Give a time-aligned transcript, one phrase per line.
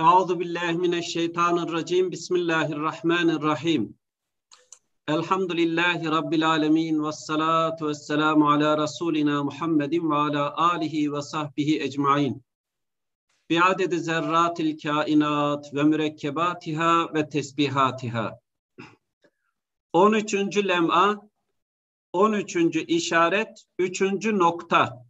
[0.00, 2.10] Euzu billahi mineşşeytanirracim.
[2.10, 3.98] Bismillahirrahmanirrahim.
[5.08, 12.44] Elhamdülillahi rabbil alamin ve salatu vesselamu ala rasulina Muhammedin ve ala alihi ve sahbihi ecmaîn.
[13.50, 18.38] Bi adedi zerratil kainat ve mürekkebatiha ve tesbihatiha.
[19.92, 20.34] 13.
[20.68, 21.20] lem'a
[22.12, 22.56] 13.
[22.76, 24.02] işaret 3.
[24.26, 25.03] nokta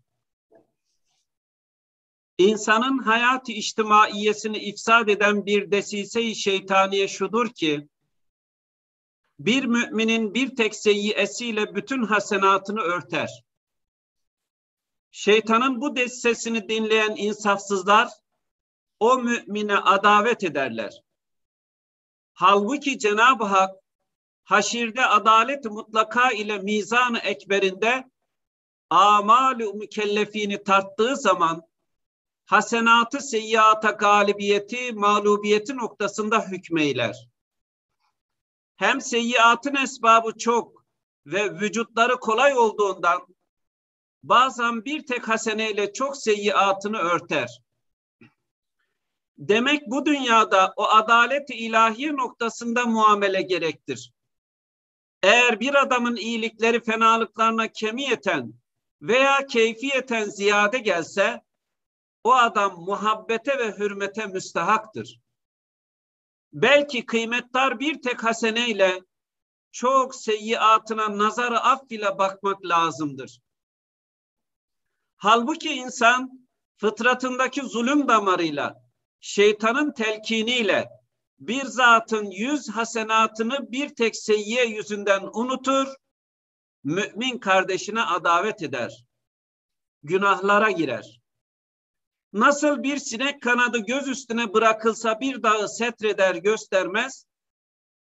[2.39, 7.89] İnsanın hayat içtimaiyesini ifsad eden bir desise-i şeytaniye şudur ki,
[9.39, 13.45] bir müminin bir tek seyyiyesiyle bütün hasenatını örter.
[15.11, 18.09] Şeytanın bu desisesini dinleyen insafsızlar,
[19.01, 21.03] o mümine adavet ederler.
[22.33, 23.77] Halbuki Cenab-ı Hak,
[24.45, 28.11] haşirde adalet mutlaka ile mizan-ı ekberinde
[28.91, 31.63] amal-ı mükellefini tarttığı zaman,
[32.45, 37.29] hasenatı seyyiata galibiyeti, mağlubiyeti noktasında hükmeyler.
[38.77, 40.85] Hem seyyiatın esbabı çok
[41.27, 43.27] ve vücutları kolay olduğundan
[44.23, 47.61] bazen bir tek haseneyle çok seyyiatını örter.
[49.39, 54.13] Demek bu dünyada o adalet-i ilahiye noktasında muamele gerektir.
[55.23, 58.55] Eğer bir adamın iyilikleri fenalıklarına kemiyeten
[59.03, 61.44] veya keyfiyeten ziyade gelse,
[62.25, 65.21] o adam muhabbete ve hürmete müstahaktır.
[66.53, 69.01] Belki kıymetdar bir tek haseneyle
[69.73, 73.41] çok seyyiatına nazarı aff ile bakmak lazımdır.
[75.17, 78.83] Halbuki insan fıtratındaki zulüm damarıyla,
[79.21, 80.89] şeytanın telkiniyle
[81.39, 85.95] bir zatın yüz hasenatını bir tek seyyiye yüzünden unutur,
[86.85, 89.05] mümin kardeşine adavet eder.
[90.03, 91.24] Günahlara girer.
[92.35, 97.27] Nasıl bir sinek kanadı göz üstüne bırakılsa bir dağı setreder göstermez,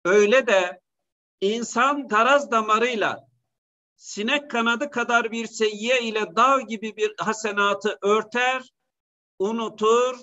[0.05, 0.81] öyle de
[1.41, 3.27] insan taraz damarıyla
[3.95, 8.73] sinek kanadı kadar bir seyyiye ile dağ gibi bir hasenatı örter,
[9.39, 10.17] unutur,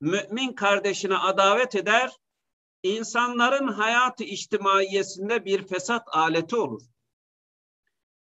[0.00, 2.12] mümin kardeşine adavet eder,
[2.82, 6.82] insanların hayatı içtimaiyesinde bir fesat aleti olur.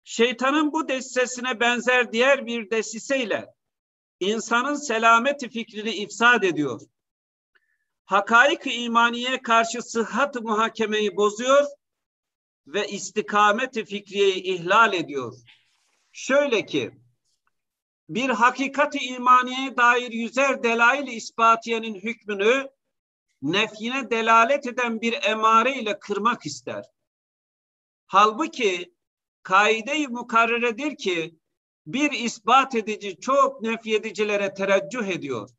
[0.04, 3.57] Şeytanın bu desisesine benzer diğer bir desiseyle
[4.20, 6.80] insanın selameti fikrini ifsad ediyor.
[8.04, 11.66] Hakaik-i imaniye karşı sıhhat muhakemeyi bozuyor
[12.66, 15.34] ve istikamet-i fikriyeyi ihlal ediyor.
[16.12, 16.90] Şöyle ki,
[18.08, 22.68] bir hakikati imaniyeye dair yüzer delail ispatiyenin hükmünü
[23.42, 26.84] nefyine delalet eden bir emare ile kırmak ister.
[28.06, 28.94] Halbuki
[29.42, 31.37] kaide-i mukarreredir ki
[31.88, 35.50] bir ispat edici çok nefyedicilere tereccüh ediyor.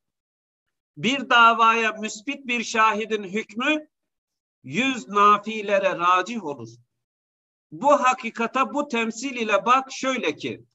[0.98, 3.88] Bir davaya müsbit bir şahidin hükmü
[4.64, 6.70] yüz nafilere racih olur.
[7.72, 10.66] Bu hakikata bu temsil ile bak şöyle ki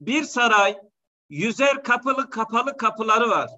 [0.00, 0.78] bir saray
[1.28, 3.50] yüzer kapılı kapalı kapıları var.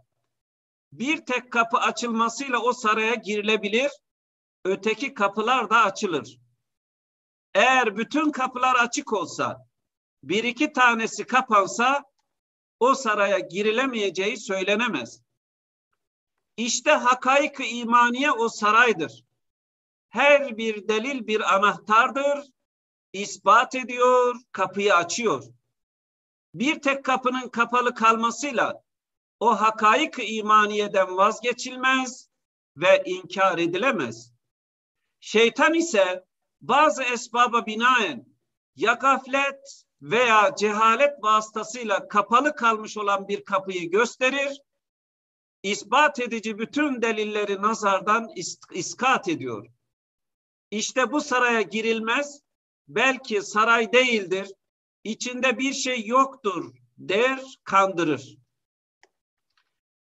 [0.92, 3.90] Bir tek kapı açılmasıyla o saraya girilebilir,
[4.64, 6.38] öteki kapılar da açılır.
[7.54, 9.66] Eğer bütün kapılar açık olsa,
[10.28, 12.04] bir iki tanesi kapansa
[12.80, 15.22] o saraya girilemeyeceği söylenemez.
[16.56, 19.24] İşte hakaik imaniye o saraydır.
[20.08, 22.44] Her bir delil bir anahtardır.
[23.12, 25.44] ispat ediyor, kapıyı açıyor.
[26.54, 28.82] Bir tek kapının kapalı kalmasıyla
[29.40, 32.28] o hakaik imaniyeden vazgeçilmez
[32.76, 34.32] ve inkar edilemez.
[35.20, 36.24] Şeytan ise
[36.60, 38.26] bazı esbaba binaen
[38.76, 44.60] ya gaflet veya cehalet vasıtasıyla kapalı kalmış olan bir kapıyı gösterir,
[45.62, 48.28] ispat edici bütün delilleri nazardan
[48.72, 49.66] iskat ediyor.
[50.70, 52.40] İşte bu saraya girilmez,
[52.88, 54.52] belki saray değildir,
[55.04, 58.36] içinde bir şey yoktur der, kandırır.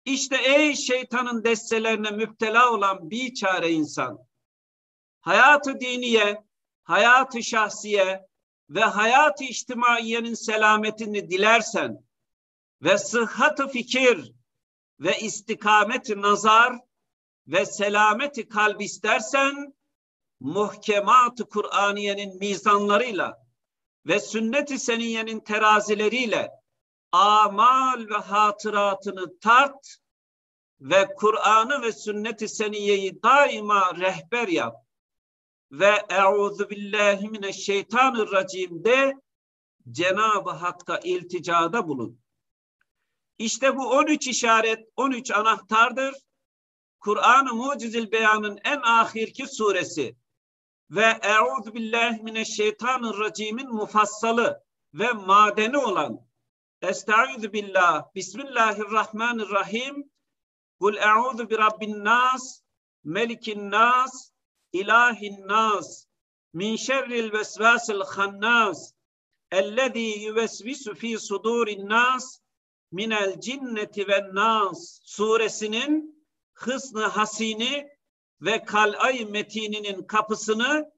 [0.04, 4.18] İşte ey şeytanın destelerine müptela olan bir çare insan,
[5.20, 6.44] hayatı diniye,
[6.82, 8.29] hayatı şahsiye,
[8.70, 12.04] ve hayat-ı içtimaiyenin selametini dilersen
[12.82, 14.32] ve sıhhat-ı fikir
[15.00, 16.78] ve istikamet-i nazar
[17.46, 19.74] ve selameti kalp istersen
[20.40, 23.46] muhkemat-ı Kur'aniyenin mizanlarıyla
[24.06, 26.50] ve sünnet-i seniyenin terazileriyle
[27.12, 29.96] amal ve hatıratını tart
[30.80, 34.89] ve Kur'an'ı ve sünnet-i seniyeyi daima rehber yap
[35.70, 39.14] ve euzu billahi mineşşeytanirracim de
[39.90, 42.20] Cenab-ı Hakk'a ilticada bulun.
[43.38, 46.14] İşte bu 13 işaret, 13 anahtardır.
[47.00, 50.16] Kur'an-ı Mucizil Beyan'ın en ahirki suresi.
[50.90, 54.64] Ve Euzu billahi mineşşeytanirracim'in mufassalı
[54.94, 56.20] ve madeni olan
[56.82, 60.10] Estaizu billah Bismillahirrahmanirrahim.
[60.80, 62.62] Kul e'udhu bi rabbin nas
[63.04, 64.29] melikin nas
[64.72, 66.06] ilahin nas
[66.52, 68.92] min şerril vesvasil hannas
[69.50, 72.40] ellezî yüvesvisu fî sudûrin nas
[72.92, 76.24] minel cinneti ve nas suresinin
[76.54, 77.88] hısnı hasini
[78.40, 80.92] ve kalay metininin kapısını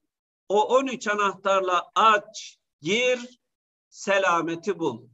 [0.48, 3.40] o 13 anahtarla aç, gir,
[3.88, 5.08] selameti bul.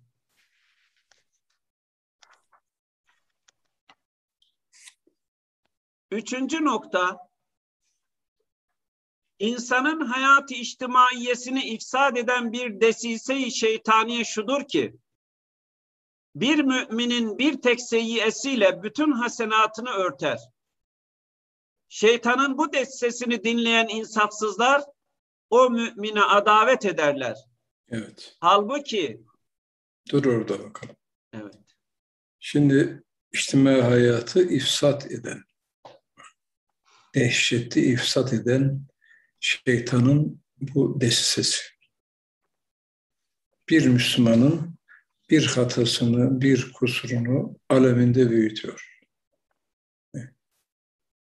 [6.11, 7.28] Üçüncü nokta,
[9.39, 14.97] insanın hayatı içtimaiyesini ifsad eden bir desise-i şeytaniye şudur ki,
[16.35, 20.39] bir müminin bir tek seyyiyesiyle bütün hasenatını örter.
[21.89, 24.83] Şeytanın bu sesini dinleyen insafsızlar
[25.51, 27.37] o mümine adavet ederler.
[27.91, 28.37] Evet.
[28.41, 29.23] Halbuki
[30.11, 30.97] Dur orada bakalım.
[31.33, 31.55] Evet.
[32.41, 33.03] Şimdi
[33.33, 35.45] içtimai hayatı ifsat eden,
[37.15, 38.88] dehşetli ifsat eden
[39.41, 41.63] şeytanın bu desisesi.
[43.69, 44.79] Bir Müslümanın
[45.31, 48.99] bir hatasını, bir kusurunu aleminde büyütüyor.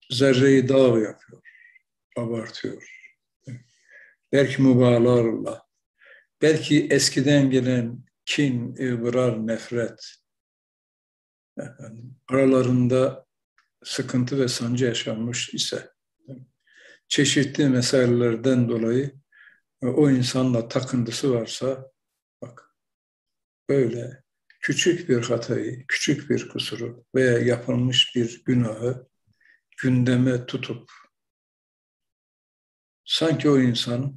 [0.10, 1.42] Zerreyi dağ yapıyor,
[2.18, 2.90] abartıyor.
[4.32, 5.68] Belki mübalağalarla,
[6.42, 10.16] belki eskiden gelen kin, ıvrar, nefret,
[12.28, 13.26] aralarında
[13.84, 15.93] sıkıntı ve sancı yaşanmış ise,
[17.14, 19.12] çeşitli meselelerden dolayı
[19.82, 21.92] o insanla takıntısı varsa,
[22.42, 22.76] bak
[23.70, 24.24] böyle
[24.62, 29.08] küçük bir hatayı, küçük bir kusuru veya yapılmış bir günahı
[29.82, 30.92] gündeme tutup
[33.06, 34.16] sanki o insan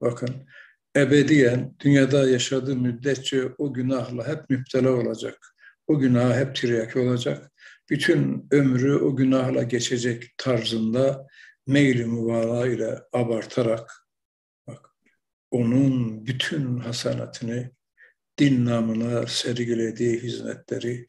[0.00, 0.46] bakın
[0.96, 5.56] ebediyen dünyada yaşadığı müddetçe o günahla hep müptela olacak.
[5.86, 7.52] O günaha hep tiryaki olacak.
[7.90, 11.26] Bütün ömrü o günahla geçecek tarzında
[11.66, 14.06] meyli mübalağa ile abartarak
[14.66, 14.90] bak,
[15.50, 17.70] onun bütün hasanatını
[18.38, 21.08] din namına sergilediği hizmetleri,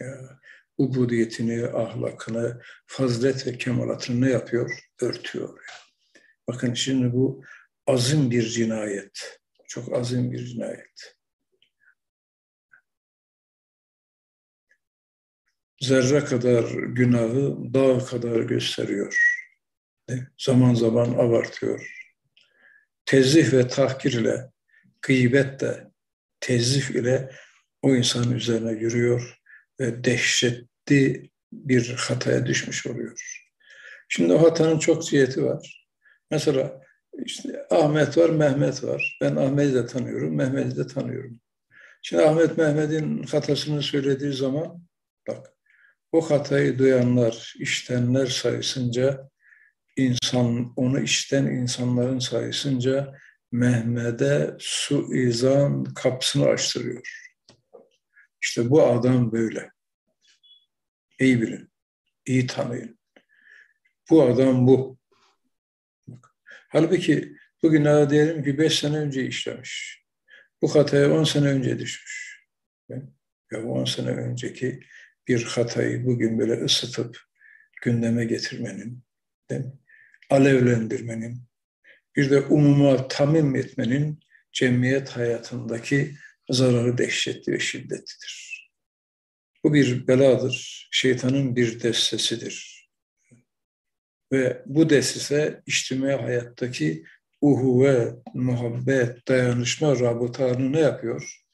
[0.00, 0.40] ya,
[0.78, 4.78] ubudiyetini, ahlakını, fazilet ve kemalatını ne yapıyor?
[5.00, 5.48] Örtüyor.
[5.48, 6.24] Yani.
[6.48, 7.44] Bakın şimdi bu
[7.86, 9.40] azim bir cinayet.
[9.68, 11.16] Çok azim bir cinayet.
[15.80, 19.27] Zerre kadar günahı dağ kadar gösteriyor.
[20.38, 21.94] Zaman zaman abartıyor.
[23.06, 24.50] Tezih ve tahkir ile,
[25.02, 25.90] gıybet de
[26.40, 27.30] tezif ile
[27.82, 29.38] o insanın üzerine yürüyor
[29.80, 33.44] ve dehşetli bir hataya düşmüş oluyor.
[34.08, 35.86] Şimdi o hatanın çok ciheti var.
[36.30, 36.80] Mesela
[37.24, 39.18] işte Ahmet var, Mehmet var.
[39.20, 41.40] Ben Ahmet'i de tanıyorum, Mehmet'i de tanıyorum.
[42.02, 44.82] Şimdi Ahmet Mehmet'in hatasını söylediği zaman
[45.28, 45.46] bak
[46.12, 49.27] o hatayı duyanlar, iştenler sayısınca
[49.98, 53.18] insan onu işten insanların sayısınca
[53.52, 57.28] Mehmet'e su izan kapısını açtırıyor.
[58.42, 59.70] İşte bu adam böyle.
[61.20, 61.70] İyi bilin,
[62.26, 62.98] iyi tanıyın.
[64.10, 64.98] Bu adam bu.
[66.68, 70.04] Halbuki bu günahı diyelim ki beş sene önce işlemiş.
[70.62, 72.44] Bu hataya on sene önce düşmüş.
[73.52, 74.80] Ya on sene önceki
[75.28, 77.18] bir hatayı bugün böyle ısıtıp
[77.82, 79.02] gündeme getirmenin,
[79.50, 79.72] değil mi?
[80.30, 81.42] Alevlendirmenin,
[82.16, 84.20] bir de umuma tamim etmenin
[84.52, 86.14] cemiyet hayatındaki
[86.50, 88.48] zararı dehşetli ve şiddetlidir.
[89.64, 92.88] Bu bir beladır, şeytanın bir destesidir.
[94.32, 97.04] Ve bu destese içtimai hayattaki
[97.40, 101.44] uhuve, muhabbet, dayanışma rabıtalarını ne yapıyor?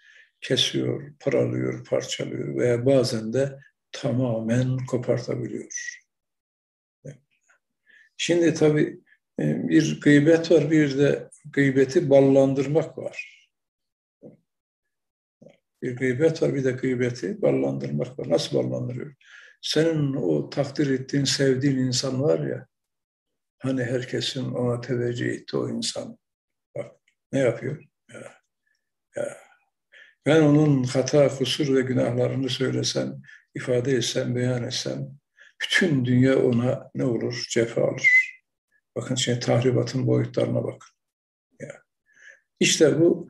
[0.40, 3.58] Kesiyor, paralıyor, parçalıyor veya bazen de
[3.92, 6.03] tamamen kopartabiliyor.
[8.16, 9.00] Şimdi tabii
[9.40, 13.48] e, bir gıybet var, bir de gıybeti ballandırmak var.
[15.82, 18.30] Bir gıybet var, bir de gıybeti ballandırmak var.
[18.30, 19.14] Nasıl ballandırıyor?
[19.62, 22.66] Senin o takdir ettiğin, sevdiğin insan var ya,
[23.58, 26.18] hani herkesin ona teveccüh etti o insan.
[26.76, 26.92] Bak
[27.32, 27.84] ne yapıyor?
[28.12, 28.34] Ya,
[29.16, 29.36] ya.
[30.26, 33.22] Ben onun hata, kusur ve günahlarını söylesem,
[33.54, 35.18] ifade etsem, beyan etsem,
[35.64, 37.46] bütün dünya ona ne olur?
[37.50, 38.40] Cefa alır.
[38.96, 40.90] Bakın şimdi tahribatın boyutlarına bakın.
[41.60, 41.82] Ya.
[42.60, 43.28] İşte bu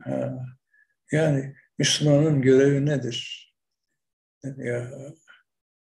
[1.11, 3.45] yani Müslümanın görevi nedir?
[4.57, 4.91] Ya,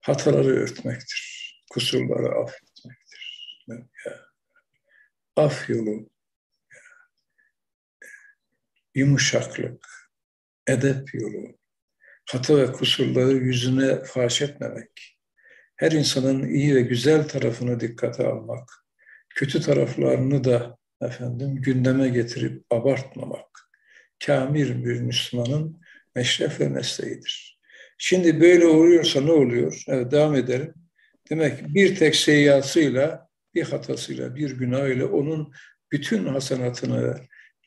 [0.01, 1.43] hataları örtmektir.
[1.71, 3.65] kusurları affetmektir.
[4.07, 4.21] Ya.
[5.37, 6.11] Af yolu,
[8.95, 9.87] yumuşaklık,
[10.67, 11.59] edep yolu,
[12.31, 15.12] hata ve kusurları yüzüne faş etmemek,
[15.83, 18.71] her insanın iyi ve güzel tarafını dikkate almak,
[19.35, 23.47] kötü taraflarını da efendim gündeme getirip abartmamak,
[24.27, 25.81] kamil bir Müslümanın
[26.15, 27.59] meşref ve mesleğidir.
[27.99, 29.83] Şimdi böyle oluyorsa ne oluyor?
[29.89, 30.75] Evet devam edelim.
[31.31, 35.53] Demek bir tek seyyasıyla, bir hatasıyla, bir günahıyla onun
[35.93, 37.17] bütün hasenatını,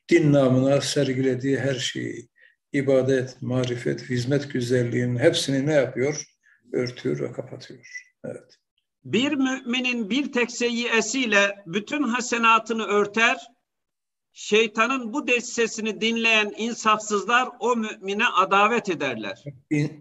[0.09, 2.29] din namına sergilediği her şeyi,
[2.73, 6.34] ibadet, marifet, hizmet güzelliğinin hepsini ne yapıyor?
[6.75, 8.05] Örtüyor ve kapatıyor.
[8.25, 8.57] Evet.
[9.03, 13.37] Bir müminin bir tek seyyiyesiyle bütün hasenatını örter,
[14.33, 19.43] şeytanın bu destesini dinleyen insafsızlar o mümine adavet ederler.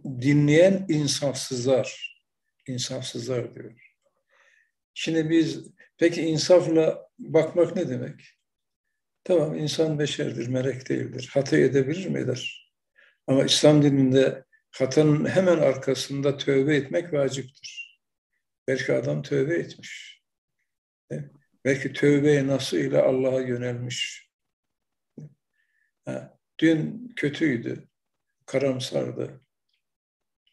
[0.05, 2.19] dinleyen insafsızlar,
[2.69, 3.73] insafsızlar diyor.
[4.95, 8.21] Şimdi biz, peki insafla bakmak ne demek?
[9.25, 11.31] Tamam insan beşerdir, melek değildir.
[11.33, 12.19] Hata edebilir mi?
[12.19, 12.73] Eder.
[13.27, 18.01] Ama İslam dininde hatanın hemen arkasında tövbe etmek vaciptir.
[18.69, 20.23] Belki adam tövbe etmiş.
[21.65, 24.31] Belki tövbe nasıl ile Allah'a yönelmiş.
[26.59, 27.89] Dün kötüydü,
[28.47, 29.41] karamsardı,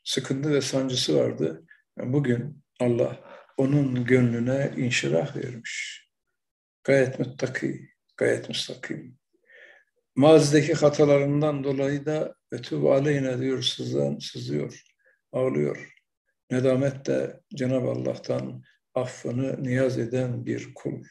[0.04, 1.66] sıkıntı ve sancısı vardı.
[1.98, 6.08] Bugün Allah onun gönlüne inşirah vermiş.
[6.84, 9.18] Gayet muttaki, gayet müstakim.
[10.16, 14.84] Mazideki hatalarından dolayı da etûb aleyhine diyor, sızlan, sızıyor,
[15.32, 15.94] ağlıyor.
[16.52, 21.04] Nedamet de Cenab-ı Allah'tan affını niyaz eden bir kul.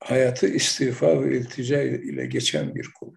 [0.00, 3.16] Hayatı istiğfar ve iltica ile geçen bir kul.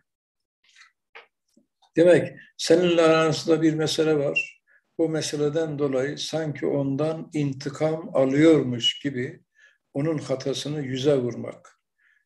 [1.95, 4.61] Demek seninle arasında bir mesele var.
[4.97, 9.43] Bu meseleden dolayı sanki ondan intikam alıyormuş gibi
[9.93, 11.79] onun hatasını yüze vurmak.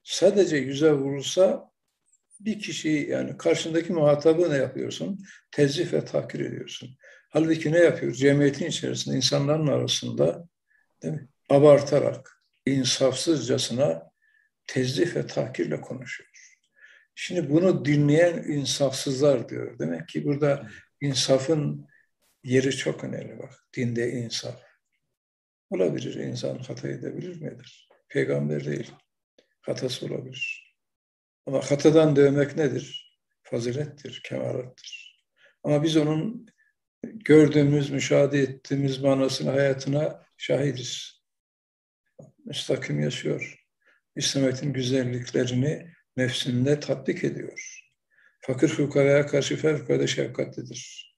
[0.03, 1.68] Sadece yüze vurulsa
[2.39, 5.25] bir kişi yani karşındaki muhatabı ne yapıyorsun?
[5.51, 6.89] Tezif ve takdir ediyorsun.
[7.29, 8.13] Halbuki ne yapıyor?
[8.13, 10.47] Cemiyetin içerisinde, insanların arasında
[11.03, 11.27] değil mi?
[11.49, 14.11] abartarak, insafsızcasına
[14.67, 16.29] tezif ve tahkirle konuşuyor.
[17.15, 19.79] Şimdi bunu dinleyen insafsızlar diyor.
[19.79, 20.69] Demek ki burada
[21.01, 21.87] insafın
[22.43, 23.65] yeri çok önemli bak.
[23.75, 24.61] Dinde insaf.
[25.69, 26.13] Olabilir.
[26.13, 27.89] insan hata edebilir midir?
[28.09, 28.91] Peygamber değil.
[29.61, 30.68] Hatası olabilir.
[31.45, 33.17] Ama hatadan dövmek nedir?
[33.43, 35.23] Fazilettir, kemalattir.
[35.63, 36.47] Ama biz onun
[37.03, 41.21] gördüğümüz, müşahede ettiğimiz manasını hayatına şahidiz.
[42.45, 43.65] Müstakim yaşıyor.
[44.15, 47.85] İslamiyet'in güzelliklerini nefsinde tatbik ediyor.
[48.41, 51.15] Fakir fukaraya karşı fevkalade şefkatlidir.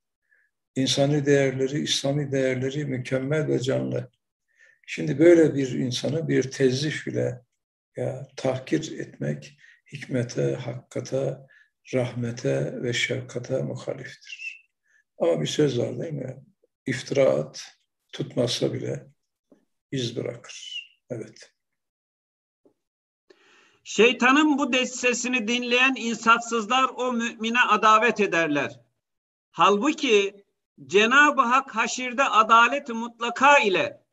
[0.76, 4.12] İnsani değerleri, İslami değerleri mükemmel ve canlı.
[4.88, 7.42] Şimdi böyle bir insanı bir tezif ile
[7.98, 9.58] ya tahkir etmek
[9.94, 11.48] hikmete, hakkata,
[11.94, 14.70] rahmete ve şefkate muhaliftir.
[15.18, 16.44] Ama bir söz var değil mi?
[16.86, 17.78] İftiraat
[18.14, 19.08] tutmazsa bile
[19.92, 20.88] iz bırakır.
[21.10, 21.54] Evet.
[23.84, 28.80] Şeytanın bu destesini dinleyen insafsızlar o mümine adavet ederler.
[29.52, 30.46] Halbuki
[30.88, 34.04] Cenab-ı Hak haşirde adalet mutlaka ile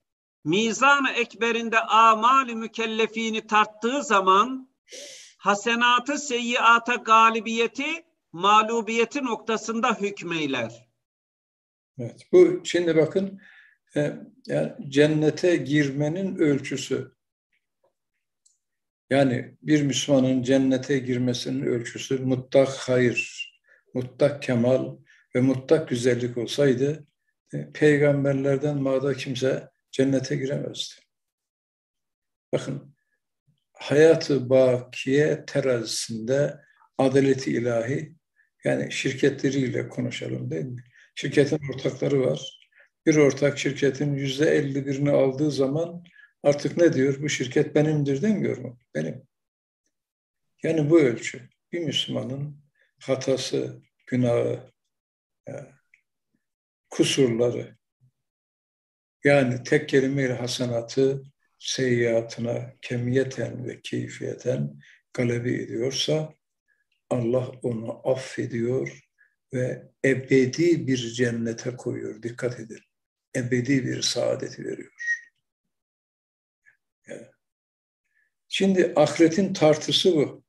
[0.45, 4.69] mizan-ı ekberinde amal-i mükellefini tarttığı zaman
[5.39, 10.89] hasenatı seyyiata galibiyeti mağlubiyeti noktasında hükmeyler.
[11.99, 13.41] Evet, bu şimdi bakın
[13.97, 14.17] e,
[14.47, 17.13] yani cennete girmenin ölçüsü.
[19.11, 23.51] Yani bir Müslümanın cennete girmesinin ölçüsü mutlak hayır,
[23.95, 24.97] mutlak kemal
[25.35, 27.07] ve mutlak güzellik olsaydı
[27.53, 30.95] e, peygamberlerden mağda kimse cennete giremezdi.
[32.53, 32.95] Bakın
[33.79, 36.61] hayatı bakiye terazisinde
[36.99, 38.15] adaleti ilahi
[38.65, 40.85] yani şirketleriyle konuşalım değil mi?
[41.15, 42.69] Şirketin ortakları var.
[43.07, 46.05] Bir ortak şirketin yüzde elli birini aldığı zaman
[46.43, 47.23] artık ne diyor?
[47.23, 48.79] Bu şirket benimdir demiyor mu?
[48.95, 49.23] Benim.
[50.63, 51.49] Yani bu ölçü.
[51.73, 52.61] Bir Müslümanın
[53.01, 54.73] hatası, günahı,
[56.91, 57.77] kusurları
[59.25, 61.23] yani tek kelimeyle hasenatı
[61.59, 64.81] seyyiatına kemiyeten ve keyfiyeten
[65.13, 66.35] galebi ediyorsa
[67.11, 69.09] Allah onu affediyor
[69.55, 72.23] ve ebedi bir cennete koyuyor.
[72.23, 72.81] Dikkat edin.
[73.37, 74.93] Ebedi bir saadeti veriyor.
[78.49, 80.45] Şimdi ahiretin tartısı bu.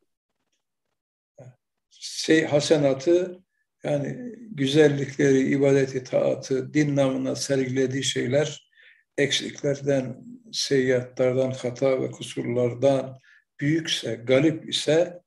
[1.89, 3.43] Şey, hasenatı
[3.83, 8.69] yani güzellikleri, ibadeti, taatı, din namına sergilediği şeyler
[9.17, 10.23] eksiklerden,
[10.53, 13.19] seyyiatlardan, hata ve kusurlardan
[13.59, 15.21] büyükse, galip ise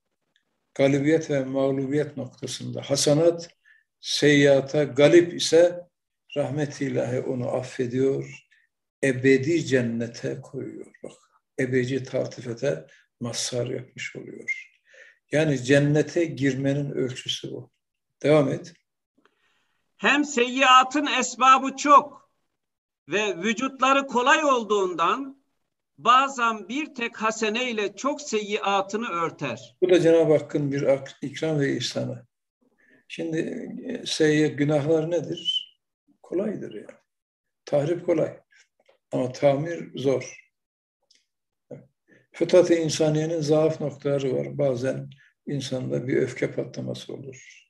[0.75, 3.49] galibiyet ve mağlubiyet noktasında hasanat,
[4.00, 5.81] seyyata galip ise
[6.37, 8.47] rahmet ilahi onu affediyor,
[9.05, 10.93] ebedi cennete koyuyor.
[11.02, 11.12] Bak,
[11.61, 12.87] ebedi tatifete
[13.21, 14.71] mazhar yapmış oluyor.
[15.33, 17.71] Yani cennete girmenin ölçüsü bu.
[18.23, 18.73] Devam et.
[19.97, 22.22] Hem seyyiatın esbabı çok
[23.09, 25.42] ve vücutları kolay olduğundan
[25.99, 29.76] bazen bir tek hasene ile çok seyyiatını örter.
[29.82, 30.87] Bu da Cenab-ı Hakk'ın bir
[31.23, 32.26] ikram ve ihsanı.
[33.09, 33.38] Şimdi
[33.85, 35.73] e, seyyi günahlar nedir?
[36.23, 36.99] Kolaydır yani.
[37.64, 38.37] Tahrip kolay.
[39.12, 40.38] Ama tamir zor.
[42.32, 44.59] Fıtrat-ı insaniyenin zaaf noktaları var.
[44.59, 45.11] Bazen
[45.47, 47.66] insanda bir öfke patlaması olur.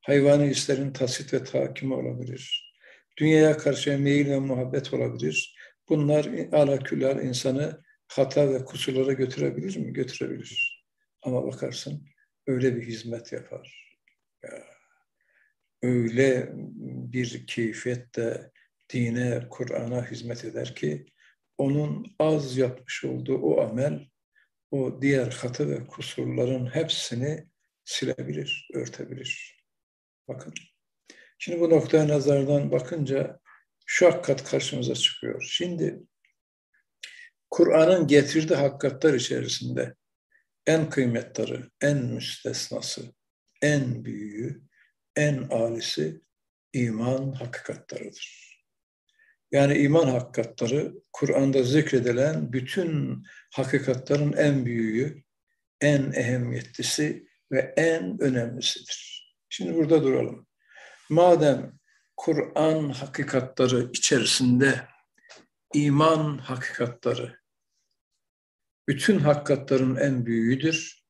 [0.00, 2.69] Hayvani hislerin tasit ve takimi olabilir.
[3.20, 5.56] Dünyaya karşı meyil ve muhabbet olabilir.
[5.88, 9.92] Bunlar alaküller insanı hata ve kusurlara götürebilir mi?
[9.92, 10.84] Götürebilir.
[11.22, 12.06] Ama bakarsın
[12.46, 13.96] öyle bir hizmet yapar.
[14.44, 14.64] Ya,
[15.82, 16.50] öyle
[17.12, 18.50] bir keyfiyette
[18.92, 21.06] dine, Kur'an'a hizmet eder ki
[21.58, 24.08] onun az yapmış olduğu o amel
[24.70, 27.48] o diğer hata ve kusurların hepsini
[27.84, 29.64] silebilir, örtebilir.
[30.28, 30.54] Bakın.
[31.42, 33.40] Şimdi bu noktaya nazardan bakınca
[33.86, 35.46] şu hakikat karşımıza çıkıyor.
[35.50, 36.00] Şimdi
[37.50, 39.94] Kur'an'ın getirdiği hakikatler içerisinde
[40.66, 43.02] en kıymetleri, en müstesnası,
[43.62, 44.62] en büyüğü,
[45.16, 46.20] en alisi
[46.72, 48.60] iman hakikatleridir.
[49.52, 55.22] Yani iman hakikatları Kur'an'da zikredilen bütün hakikatların en büyüğü,
[55.80, 59.30] en ehemmiyetlisi ve en önemlisidir.
[59.48, 60.49] Şimdi burada duralım.
[61.10, 61.78] Madem
[62.16, 64.88] Kur'an hakikatları içerisinde
[65.74, 67.40] iman hakikatları
[68.88, 71.04] bütün hakikatların en büyüğüdür.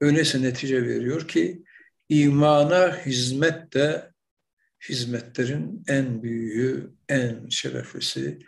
[0.00, 1.64] Öyleyse netice veriyor ki
[2.08, 4.12] imana hizmet de
[4.88, 8.38] hizmetlerin en büyüğü, en şereflisi,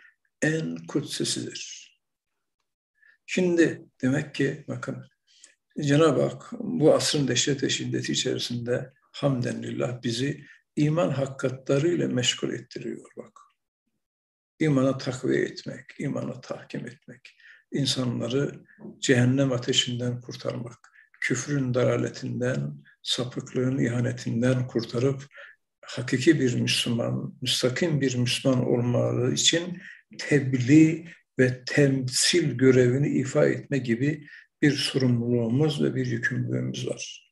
[0.41, 1.93] en kutsisidir.
[3.25, 5.05] Şimdi demek ki bakın
[5.81, 13.39] Cenab-ı Hak bu asrın dehşet ve şiddeti içerisinde hamdenillah bizi iman hakikatlarıyla meşgul ettiriyor bak.
[14.59, 17.37] İmana takviye etmek, imana tahkim etmek,
[17.71, 18.65] insanları
[18.99, 25.27] cehennem ateşinden kurtarmak, küfrün daraletinden, sapıklığın ihanetinden kurtarıp
[25.81, 29.81] hakiki bir Müslüman, müstakim bir Müslüman olmaları için
[30.17, 31.07] tebliğ
[31.39, 34.27] ve temsil görevini ifa etme gibi
[34.61, 37.31] bir sorumluluğumuz ve bir yükümlülüğümüz var.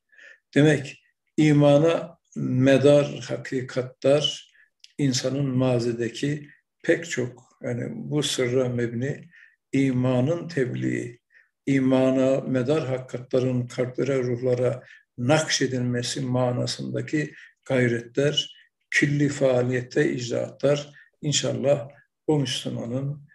[0.56, 1.04] Demek
[1.38, 4.52] imana medar hakikatlar
[4.98, 6.50] insanın mazideki
[6.84, 9.30] pek çok yani bu sırra mebni
[9.72, 11.20] imanın tebliği,
[11.66, 14.84] imana medar hakikatların kalplere, ruhlara
[15.18, 17.34] nakşedilmesi manasındaki
[17.66, 18.56] gayretler,
[18.90, 21.90] külli faaliyette icraatlar inşallah
[22.28, 23.28] o Müslümanın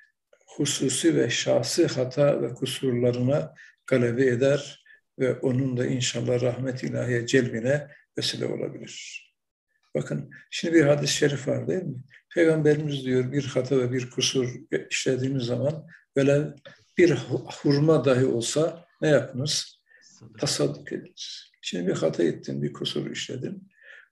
[0.47, 3.55] hususi ve şahsi hata ve kusurlarına
[3.87, 4.85] galebe eder
[5.19, 9.23] ve onun da inşallah rahmet ilahiye celbine vesile olabilir.
[9.95, 12.05] Bakın şimdi bir hadis-i şerif var değil mi?
[12.35, 14.55] Peygamberimiz diyor bir hata ve bir kusur
[14.91, 16.55] işlediğimiz zaman böyle
[16.99, 17.11] bir
[17.63, 19.83] hurma dahi olsa ne yapınız?
[20.41, 21.51] Tasadduk ediniz.
[21.63, 23.69] Şimdi bir hata ettin, bir kusur işledin.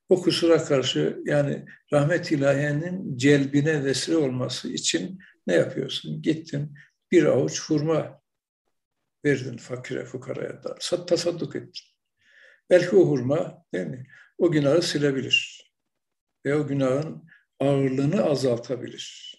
[0.09, 6.23] O kusura karşı yani rahmet ilahiyenin celbine vesile olması için ne yapıyorsun?
[6.23, 6.75] Gittin
[7.11, 8.21] bir avuç hurma
[9.25, 10.75] verdin fakire fukaraya da
[11.07, 11.94] tasadduk ettin.
[12.71, 14.07] Belki o hurma değil mi?
[14.39, 15.71] O günahı silebilir.
[16.47, 17.29] Ve o günahın
[17.61, 19.35] ağırlığını azaltabilir.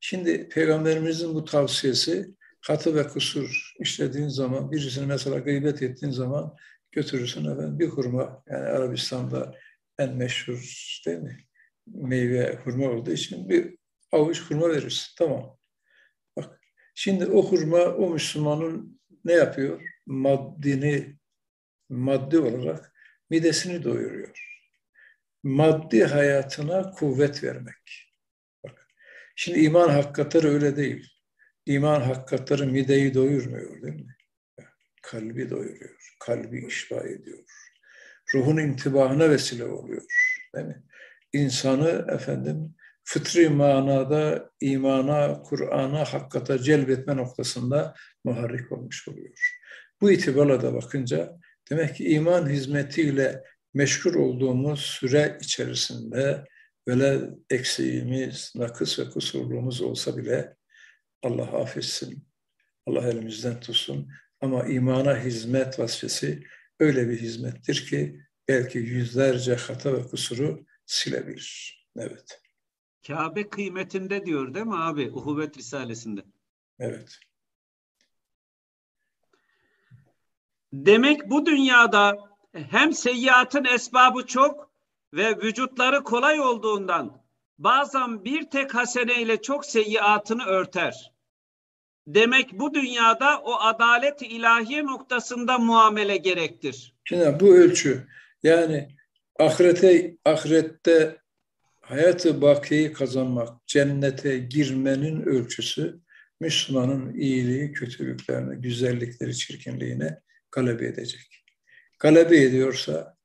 [0.00, 2.34] Şimdi Peygamberimizin bu tavsiyesi
[2.66, 6.56] katı ve kusur işlediğin zaman, birisini mesela gıybet ettiğin zaman
[6.92, 9.54] götürürsün efendim bir hurma, yani Arabistan'da
[9.98, 11.44] en meşhur değil mi?
[11.86, 13.76] Meyve hurma olduğu için bir
[14.12, 15.08] avuç hurma verirsin.
[15.18, 15.58] Tamam.
[16.36, 16.60] Bak
[16.94, 19.82] şimdi o hurma o Müslümanın ne yapıyor?
[20.06, 21.19] Maddini
[21.90, 22.92] maddi olarak
[23.30, 24.50] midesini doyuruyor.
[25.42, 28.12] Maddi hayatına kuvvet vermek.
[28.64, 28.86] Bak.
[29.36, 31.08] Şimdi iman hakikatleri öyle değil.
[31.66, 34.16] İman hakikatleri mideyi doyurmuyor değil mi?
[35.02, 36.14] Kalbi doyuruyor.
[36.20, 37.44] Kalbi işba ediyor.
[38.34, 40.02] Ruhun intibahına vesile oluyor.
[40.54, 40.82] Değil mi?
[41.32, 42.74] İnsanı efendim
[43.04, 49.58] fıtri manada imana, Kur'an'a, hakikate celbetme noktasında muharrik olmuş oluyor.
[50.00, 53.44] Bu itibarla da bakınca demek ki iman hizmetiyle
[53.74, 56.44] meşgul olduğumuz süre içerisinde
[56.86, 60.56] böyle eksiğimiz, nakıs ve kusurluğumuz olsa bile
[61.22, 62.24] Allah affetsin.
[62.86, 64.08] Allah elimizden tutsun.
[64.40, 66.42] Ama imana hizmet vasfesi
[66.80, 71.80] öyle bir hizmettir ki belki yüzlerce hata ve kusuru silebilir.
[71.96, 72.40] Evet.
[73.06, 75.10] Kabe kıymetinde diyor değil mi abi?
[75.10, 76.20] Uhuvvet Risalesi'nde.
[76.78, 77.18] Evet.
[80.72, 82.18] Demek bu dünyada
[82.52, 84.70] hem seyyiatın esbabı çok
[85.14, 87.22] ve vücutları kolay olduğundan
[87.58, 91.12] bazen bir tek hasene ile çok seyyiatını örter.
[92.06, 96.94] Demek bu dünyada o adalet ilahiye noktasında muamele gerektir.
[97.04, 98.06] Şimdi bu ölçü
[98.42, 98.88] yani
[99.38, 101.16] ahirete ahirette
[101.80, 106.00] hayatı bakiyi kazanmak, cennete girmenin ölçüsü
[106.40, 110.20] Müslümanın iyiliği, kötülüklerine, güzellikleri, çirkinliğine
[110.52, 111.44] galebe edecek.
[111.98, 113.16] Galebe ediyorsa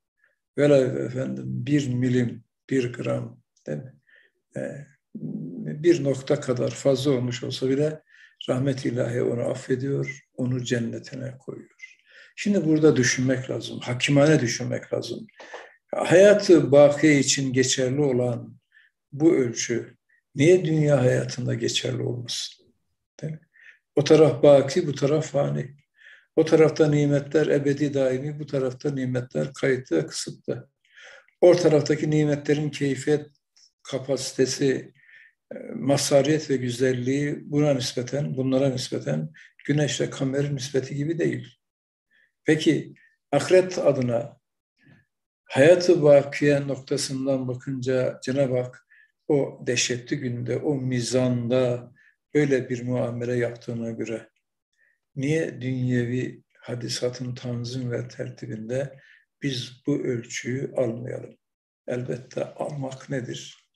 [0.57, 3.93] velev efendim bir milim, bir gram değil mi?
[4.57, 4.87] Ee,
[5.83, 8.01] bir nokta kadar fazla olmuş olsa bile
[8.49, 11.97] rahmet ilahi onu affediyor, onu cennetine koyuyor.
[12.35, 15.27] Şimdi burada düşünmek lazım, hakimane düşünmek lazım.
[15.95, 18.59] Hayatı baki için geçerli olan
[19.11, 19.97] bu ölçü
[20.35, 22.65] niye dünya hayatında geçerli olmasın?
[23.21, 23.39] Değil mi?
[23.95, 25.75] O taraf baki, bu taraf fani.
[26.35, 30.69] O tarafta nimetler ebedi daimi, bu tarafta nimetler kayıtlı ve kısıtlı.
[31.41, 33.27] O taraftaki nimetlerin keyfiyet
[33.83, 34.93] kapasitesi,
[35.55, 39.29] e, masariyet ve güzelliği buna nispeten, bunlara nispeten
[39.65, 41.57] güneşle kamerin nispeti gibi değil.
[42.43, 42.95] Peki
[43.31, 44.39] ahiret adına
[45.45, 48.87] hayatı bakiye noktasından bakınca Cenab-ı Hak
[49.27, 51.91] o dehşetli günde, o mizanda
[52.33, 54.29] öyle bir muamele yaptığına göre
[55.15, 58.99] niye dünyevi hadisatın tanzim ve tertibinde
[59.41, 61.37] biz bu ölçüyü almayalım?
[61.87, 63.67] Elbette almak nedir?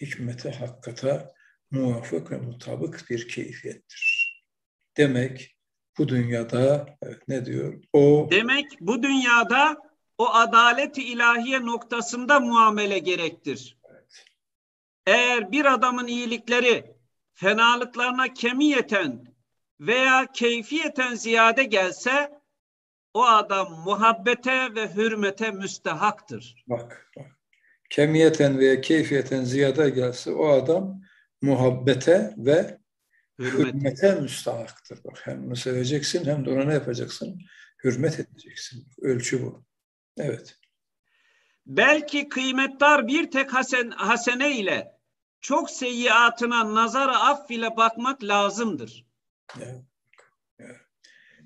[0.00, 1.32] Hikmete, hakkata
[1.70, 4.26] muvafık ve mutabık bir keyfiyettir.
[4.96, 5.56] Demek
[5.98, 7.82] bu dünyada evet, ne diyor?
[7.92, 9.76] O Demek bu dünyada
[10.18, 13.78] o adaleti ilahiye noktasında muamele gerektir.
[13.90, 14.24] Evet.
[15.06, 16.96] Eğer bir adamın iyilikleri
[17.34, 19.35] fenalıklarına kemiyeten
[19.80, 22.30] veya keyfiyeten ziyade gelse
[23.14, 26.64] o adam muhabbete ve hürmete müstehaktır.
[26.66, 27.26] Bak, bak.
[27.90, 31.00] Kemiyeten veya keyfiyeten ziyade gelse o adam
[31.42, 32.78] muhabbete ve
[33.38, 35.04] hürmete, hürmete müstahaktır.
[35.04, 37.40] Bak hem onu seveceksin hem de ona ne yapacaksın?
[37.84, 38.88] Hürmet edeceksin.
[39.00, 39.64] Ölçü bu.
[40.16, 40.58] Evet.
[41.66, 44.98] Belki kıymetdar bir tek hasen, hasene ile
[45.40, 49.05] çok seyyiatına nazara aff ile bakmak lazımdır.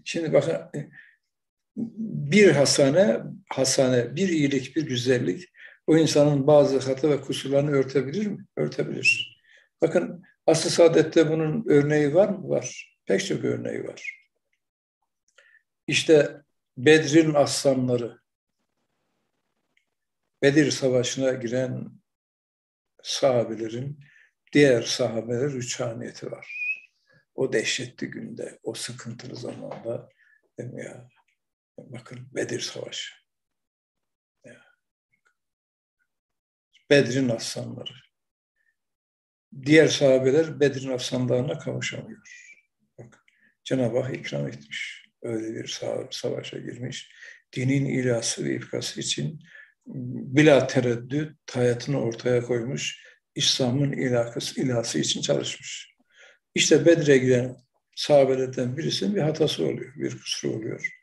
[0.04, 0.56] Şimdi bakın
[1.76, 5.48] bir hasane, hasane, bir iyilik, bir güzellik
[5.86, 8.46] o insanın bazı hata ve kusurlarını örtebilir mi?
[8.56, 9.40] Örtebilir.
[9.82, 12.48] Bakın asıl saadette bunun örneği var mı?
[12.48, 12.96] Var.
[13.06, 14.20] Pek çok örneği var.
[15.86, 16.42] İşte
[16.76, 18.20] Bedir'in aslanları,
[20.42, 21.90] Bedir Savaşı'na giren
[23.02, 24.00] sahabelerin
[24.52, 26.59] diğer sahabeler rüçhaniyeti var.
[27.40, 30.08] O dehşetli günde, o sıkıntılı zamanda
[30.58, 31.08] ya,
[31.78, 33.14] bakın Bedir Savaşı.
[36.90, 37.92] Bedir'in aslanları.
[39.66, 42.20] Diğer sahabeler Bedir'in aslanlarına kavuşamıyor.
[42.98, 43.24] Bak,
[43.64, 45.06] Cenab-ı Hak ikram etmiş.
[45.22, 47.12] Öyle bir savaşa girmiş.
[47.52, 49.42] Dinin ilası ve ifkası için
[49.86, 53.04] bila tereddüt hayatını ortaya koymuş.
[53.34, 55.90] İslam'ın ilakası, ilası için çalışmış.
[56.54, 57.56] İşte Bedir'e giden
[57.96, 61.00] sahabelerden birisinin bir hatası oluyor, bir kusuru oluyor.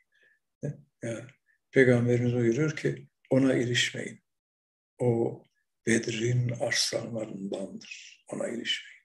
[1.02, 1.24] Yani
[1.70, 4.20] Peygamberimiz buyuruyor ki ona ilişmeyin.
[4.98, 5.42] O
[5.86, 8.24] Bedir'in arslanlarındandır.
[8.32, 9.02] Ona ilişmeyin.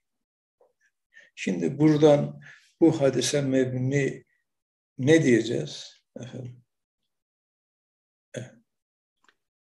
[1.35, 2.41] Şimdi buradan
[2.79, 4.23] bu hadise mebni
[4.97, 6.03] ne diyeceğiz?
[6.19, 6.63] Efendim?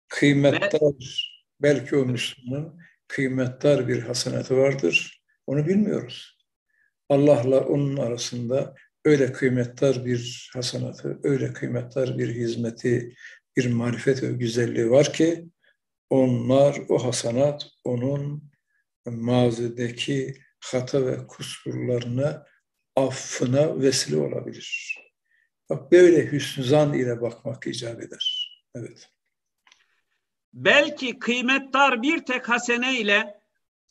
[0.07, 5.23] Kıymetdar, belki o Müslümanın kıymetdar bir hasenatı vardır.
[5.47, 6.36] Onu bilmiyoruz.
[7.09, 13.15] Allah'la onun arasında öyle kıymetdar bir hasanatı, öyle kıymetdar bir hizmeti,
[13.57, 15.47] bir marifet ve güzelliği var ki
[16.09, 18.51] onlar, o hasanat onun
[19.05, 22.45] mazideki hata ve kusurlarına
[22.95, 24.97] affına vesile olabilir.
[25.69, 28.53] Bak böyle hüsnü ile bakmak icap eder.
[28.75, 29.09] Evet.
[30.53, 33.36] Belki kıymetdar bir tek hasene ile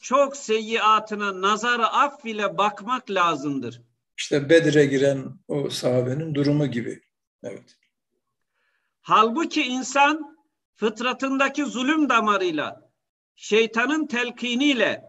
[0.03, 3.83] çok seyyiatına nazarı aff ile bakmak lazımdır.
[4.19, 7.03] İşte Bedir'e giren o sahabenin durumu gibi.
[7.43, 7.77] Evet.
[9.01, 10.37] Halbuki insan
[10.75, 12.91] fıtratındaki zulüm damarıyla,
[13.37, 15.05] şeytanın telkiniyle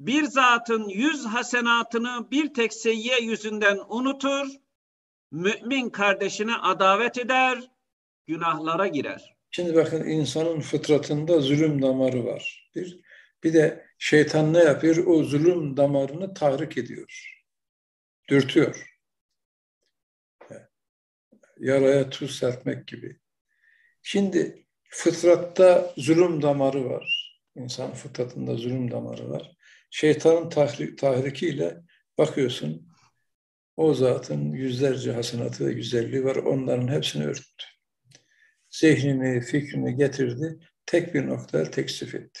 [0.00, 4.46] bir zatın yüz hasenatını bir tek seyyiye yüzünden unutur,
[5.30, 7.70] mümin kardeşine adavet eder,
[8.26, 9.36] günahlara girer.
[9.50, 12.70] Şimdi bakın insanın fıtratında zulüm damarı var.
[12.74, 13.00] Bir,
[13.44, 14.96] bir de şeytan ne yapıyor?
[15.06, 17.40] O zulüm damarını tahrik ediyor.
[18.28, 18.86] Dürtüyor.
[21.58, 23.18] Yaraya tuz serpmek gibi.
[24.02, 27.30] Şimdi fıtratta zulüm damarı var.
[27.56, 29.56] İnsan fıtratında zulüm damarı var.
[29.90, 31.76] Şeytanın tahrik, tahrikiyle
[32.18, 32.90] bakıyorsun
[33.76, 36.36] o zatın yüzlerce hasenatı ve güzelliği var.
[36.36, 37.64] Onların hepsini örttü.
[38.70, 40.58] Zihnini, fikrini getirdi.
[40.86, 42.40] Tek bir noktaya teksif etti.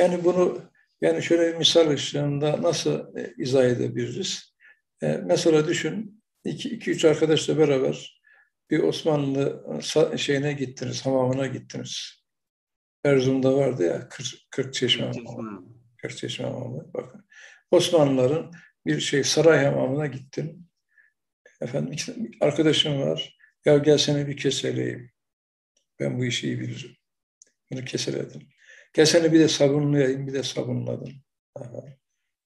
[0.00, 0.62] Yani bunu
[1.00, 4.54] yani şöyle bir misal ışığında nasıl e, izah edebiliriz?
[5.02, 8.20] E, mesela düşün, iki, iki üç arkadaşla beraber
[8.70, 9.64] bir Osmanlı
[10.16, 12.22] şeyine gittiniz, hamamına gittiniz.
[13.04, 15.64] Erzurum'da vardı ya, Kırk, Kırk Çeşme hamamı.
[16.02, 16.94] Kırk Çeşme hamamı.
[16.94, 17.26] Bakın.
[17.70, 18.52] Osmanlıların
[18.86, 20.66] bir şey saray hamamına gittim.
[21.60, 21.96] Efendim
[22.40, 23.38] arkadaşım var.
[23.64, 25.10] Ya gel seni bir keseleyim.
[26.00, 26.96] Ben bu işi iyi bilirim.
[27.70, 28.48] Bunu keseledim.
[28.92, 31.12] Gel seni bir de sabunlayayım, bir de sabunladım.
[31.54, 31.84] Aha.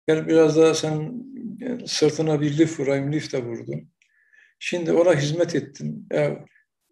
[0.09, 1.25] Gel biraz daha sen
[1.87, 3.91] sırtına bir lif vurayım, lif de vurdum.
[4.59, 6.07] Şimdi ona hizmet ettim.
[6.13, 6.45] Ya,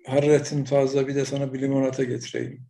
[0.07, 2.66] hararetin fazla bir de sana bir limonata getireyim.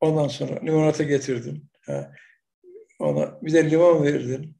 [0.00, 1.68] Ondan sonra limonata getirdim.
[2.98, 4.54] Ona bir de limon verdim.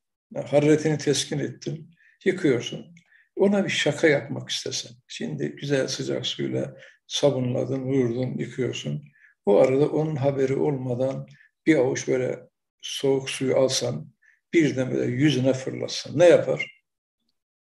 [0.47, 1.91] Hararetini teskin ettim.
[2.25, 2.95] Yıkıyorsun.
[3.37, 4.93] Ona bir şaka yapmak istesen.
[5.09, 9.12] Şimdi güzel sıcak suyla sabunladın, vurdun, yıkıyorsun.
[9.47, 11.29] Bu arada onun haberi olmadan
[11.67, 12.49] bir avuç böyle
[12.81, 14.13] soğuk suyu alsan,
[14.53, 16.85] birden böyle yüzüne fırlatsan ne yapar?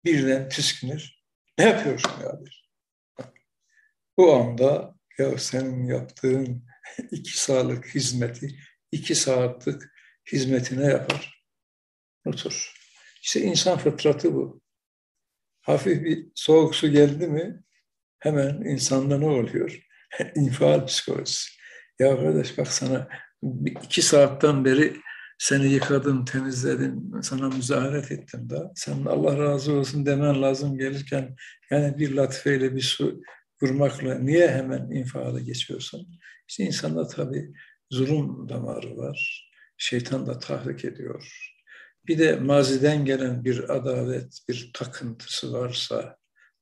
[0.06, 1.24] Birden tiskinir.
[1.58, 2.70] Ne yapıyorsun ya der.
[4.18, 6.66] Bu anda ya senin yaptığın
[7.12, 8.60] iki saatlik hizmeti,
[8.92, 9.82] iki saatlik
[10.32, 11.44] hizmetine yapar.
[12.26, 12.74] Unutur.
[13.22, 14.62] İşte insan fıtratı bu.
[15.62, 17.64] Hafif bir soğuk su geldi mi
[18.20, 19.88] hemen insanda ne oluyor?
[20.36, 21.57] İnfial psikolojisi.
[22.00, 23.08] Ya kardeş bak sana
[23.84, 24.98] iki saatten beri
[25.38, 31.36] seni yıkadım, temizledim, sana müzaharet ettim da sen Allah razı olsun demen lazım gelirken
[31.72, 33.22] yani bir latifeyle bir su
[33.62, 36.20] vurmakla niye hemen infiale geçiyorsun?
[36.48, 37.54] İşte insanda tabii
[37.92, 39.50] zulüm damarı var.
[39.78, 41.54] Şeytan da tahrik ediyor.
[42.08, 46.18] Bir de maziden gelen bir adalet, bir takıntısı varsa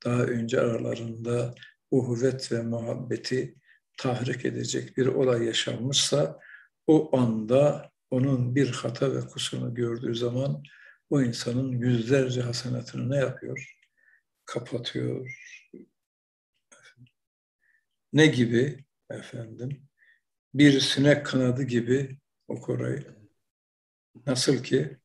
[0.05, 1.55] daha önce aralarında
[1.91, 3.55] uhuvvet ve muhabbeti
[3.97, 6.39] tahrik edecek bir olay yaşanmışsa
[6.87, 10.63] o anda onun bir hata ve kusurunu gördüğü zaman
[11.09, 13.77] o insanın yüzlerce hasenatını ne yapıyor?
[14.45, 15.39] Kapatıyor.
[18.13, 19.87] Ne gibi efendim?
[20.53, 23.15] Bir sinek kanadı gibi o orayı.
[24.25, 24.97] Nasıl ki?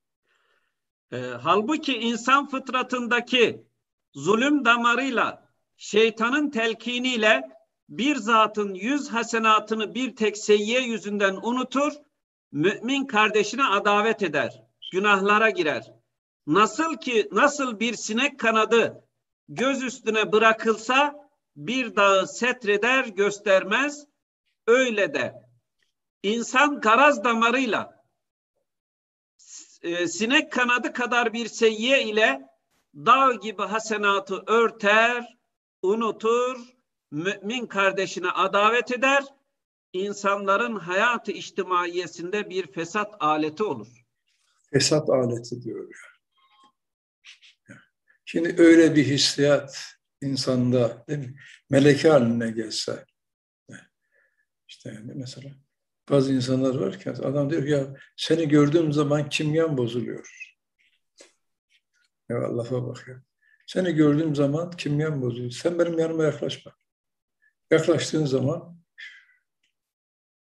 [1.13, 3.65] E, halbuki insan fıtratındaki
[4.15, 7.60] zulüm damarıyla, şeytanın telkiniyle
[7.91, 11.93] bir zatın yüz hasenatını bir tek seyyiye yüzünden unutur,
[12.53, 15.93] mümin kardeşine adavet eder, günahlara girer.
[16.47, 19.05] Nasıl ki nasıl bir sinek kanadı
[19.49, 24.07] göz üstüne bırakılsa bir dağı setreder göstermez,
[24.67, 25.35] öyle de
[26.23, 28.05] insan garaz damarıyla
[29.83, 32.43] e, sinek kanadı kadar bir seyyiye ile
[32.95, 35.39] dağ gibi hasenatı örter,
[35.83, 36.80] unutur,
[37.11, 39.25] mümin kardeşine adavet eder,
[39.93, 44.05] insanların hayatı içtimaiyesinde bir fesat aleti olur.
[44.73, 46.11] Fesat aleti diyor.
[48.25, 51.37] Şimdi öyle bir hissiyat insanda değil mi?
[51.71, 53.05] Meleke haline gelse.
[54.69, 55.51] İşte yani mesela
[56.11, 60.55] bazı insanlar var ki adam diyor ya seni gördüğüm zaman kimyan bozuluyor.
[62.29, 63.23] Ya lafa bak ya.
[63.67, 65.51] Seni gördüğüm zaman kimyan bozuluyor.
[65.51, 66.73] Sen benim yanıma yaklaşma.
[67.71, 68.81] Yaklaştığın zaman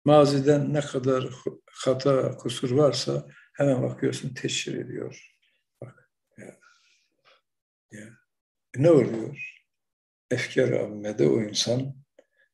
[0.05, 1.29] maziden ne kadar
[1.65, 5.33] hata, kusur varsa hemen bakıyorsun teşhir ediyor.
[5.81, 6.59] Bak ya.
[7.91, 8.09] ya.
[8.75, 9.53] Ne oluyor?
[10.31, 11.95] Efkar ammede o insan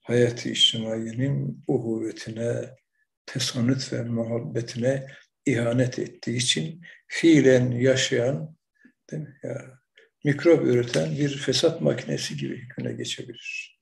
[0.01, 2.75] hayatı içtimaiyenin uhuvvetine,
[3.25, 5.07] tesanüt ve muhabbetine
[5.45, 8.55] ihanet ettiği için fiilen yaşayan
[9.11, 9.39] değil mi?
[9.43, 9.79] Ya,
[10.23, 13.78] mikrop üreten bir fesat makinesi gibi hükmüne geçebilir.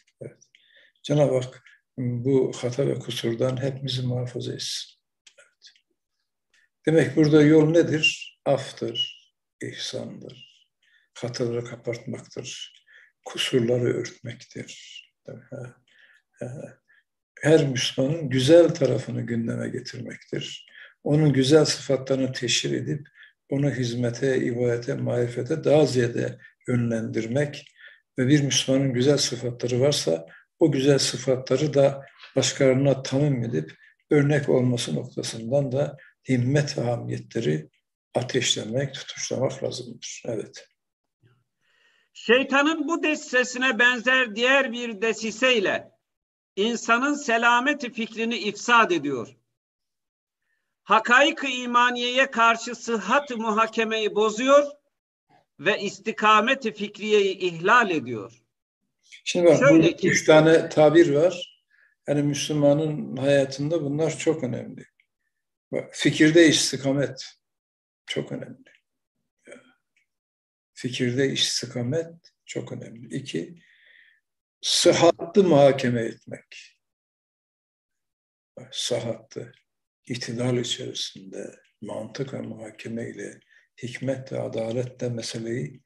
[1.08, 1.64] Cenab-ı Hak
[1.98, 5.00] bu hata ve kusurdan hepimizi muhafaza etsin.
[5.40, 5.74] Evet.
[6.86, 8.40] Demek burada yol nedir?
[8.46, 9.18] Aftır,
[9.62, 10.68] ihsandır,
[11.14, 12.74] hataları kapatmaktır,
[13.26, 15.04] kusurları örtmektir.
[17.42, 20.68] Her Müslümanın güzel tarafını gündeme getirmektir.
[21.04, 23.08] onun güzel sıfatlarını teşhir edip
[23.50, 27.66] onu hizmete, ibadete, marifete daha ziyade yönlendirmek
[28.20, 30.28] ve bir Müslümanın güzel sıfatları varsa
[30.60, 33.72] o güzel sıfatları da başkalarına tamim edip
[34.12, 35.98] örnek olması noktasından da
[36.30, 37.70] himmet ve hamiyetleri
[38.16, 40.24] ateşlemek, tutuşlamak lazımdır.
[40.26, 40.68] Evet.
[42.14, 45.92] Şeytanın bu desisesine benzer diğer bir desiseyle
[46.56, 49.36] insanın selameti fikrini ifsad ediyor.
[50.84, 54.66] Hakaik-ı imaniyeye karşı sıhhat muhakemeyi bozuyor
[55.60, 58.47] ve istikamet-i fikriyeyi ihlal ediyor.
[59.26, 61.64] Şimdi bak Şöyle ki, üç tane tabir var.
[62.08, 64.86] Yani Müslümanın hayatında bunlar çok önemli.
[65.72, 67.26] Bak, fikirde istikamet
[68.06, 68.64] çok önemli.
[70.74, 72.16] Fikirde istikamet
[72.46, 73.16] çok önemli.
[73.16, 73.62] İki,
[74.62, 76.78] sıhhatlı muhakeme etmek.
[78.72, 79.52] Sıhhatlı,
[80.06, 83.40] itidal içerisinde mantık ve muhakeme ile
[83.84, 85.84] hikmet ve adaletle meseleyi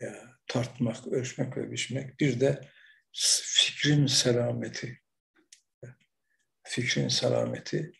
[0.00, 2.20] ya, tartmak, ölçmek ve biçmek.
[2.20, 2.60] Bir de
[3.12, 5.00] fikrin selameti.
[6.62, 7.92] Fikrin selameti.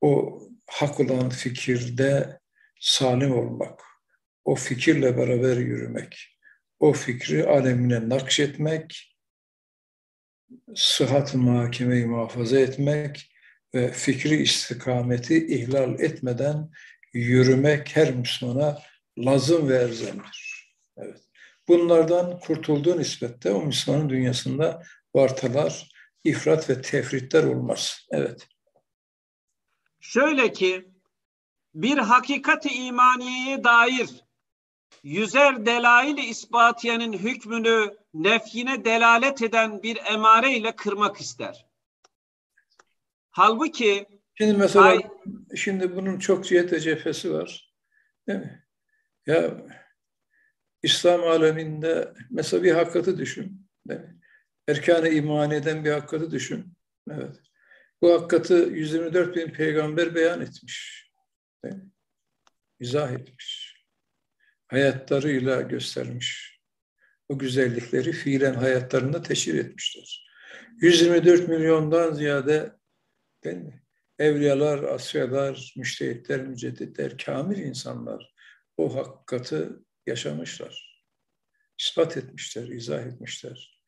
[0.00, 2.40] O hak olan fikirde
[2.80, 3.80] salim olmak,
[4.44, 6.38] o fikirle beraber yürümek,
[6.78, 9.16] o fikri alemine nakşetmek,
[10.74, 13.32] sıhhat muhakemeyi muhafaza etmek
[13.74, 16.70] ve fikri istikameti ihlal etmeden
[17.12, 18.82] yürümek her Müslümana
[19.26, 20.74] lazım ve erzemdir.
[20.96, 21.20] Evet.
[21.68, 24.82] Bunlardan kurtulduğu nispette o Müslümanın dünyasında
[25.14, 25.92] vartalar,
[26.24, 28.06] ifrat ve tefritler olmaz.
[28.10, 28.48] Evet.
[30.00, 30.88] Şöyle ki
[31.74, 34.08] bir hakikati imaniyeye dair
[35.02, 41.66] yüzer delail-i ispatiyenin hükmünü nefyine delalet eden bir emare ile kırmak ister.
[43.30, 45.00] Halbuki Şimdi mesela ay,
[45.56, 47.74] şimdi bunun çok cihet cephesi var.
[48.26, 48.67] Değil mi?
[49.28, 49.66] Ya
[50.82, 53.68] İslam aleminde mesela bir hakikati düşün.
[54.68, 56.74] Erkan-ı iman eden bir hakikati düşün.
[57.10, 57.36] Evet.
[58.02, 61.08] Bu hakikati 124 bin peygamber beyan etmiş.
[62.80, 63.76] İzah etmiş.
[64.68, 66.60] Hayatlarıyla göstermiş.
[67.28, 70.28] O güzellikleri fiilen hayatlarında teşhir etmişler.
[70.80, 72.72] 124 milyondan ziyade
[73.44, 73.82] değil mi?
[74.18, 78.37] Evliyalar, asyalar, müştehitler, mücedditler, kamil insanlar
[78.78, 79.68] o hakikati
[80.06, 81.04] yaşamışlar.
[81.78, 83.82] İspat etmişler, izah etmişler.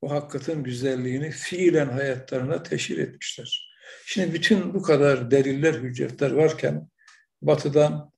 [0.00, 3.74] O hakikatin güzelliğini fiilen hayatlarına teşhir etmişler.
[4.06, 6.88] Şimdi bütün bu kadar deliller, hüccetler varken
[7.42, 8.12] batıdan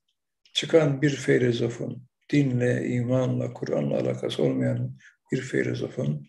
[0.52, 4.98] çıkan bir filozofun, dinle, imanla, Kur'an'la alakası olmayan
[5.32, 6.26] bir filozofun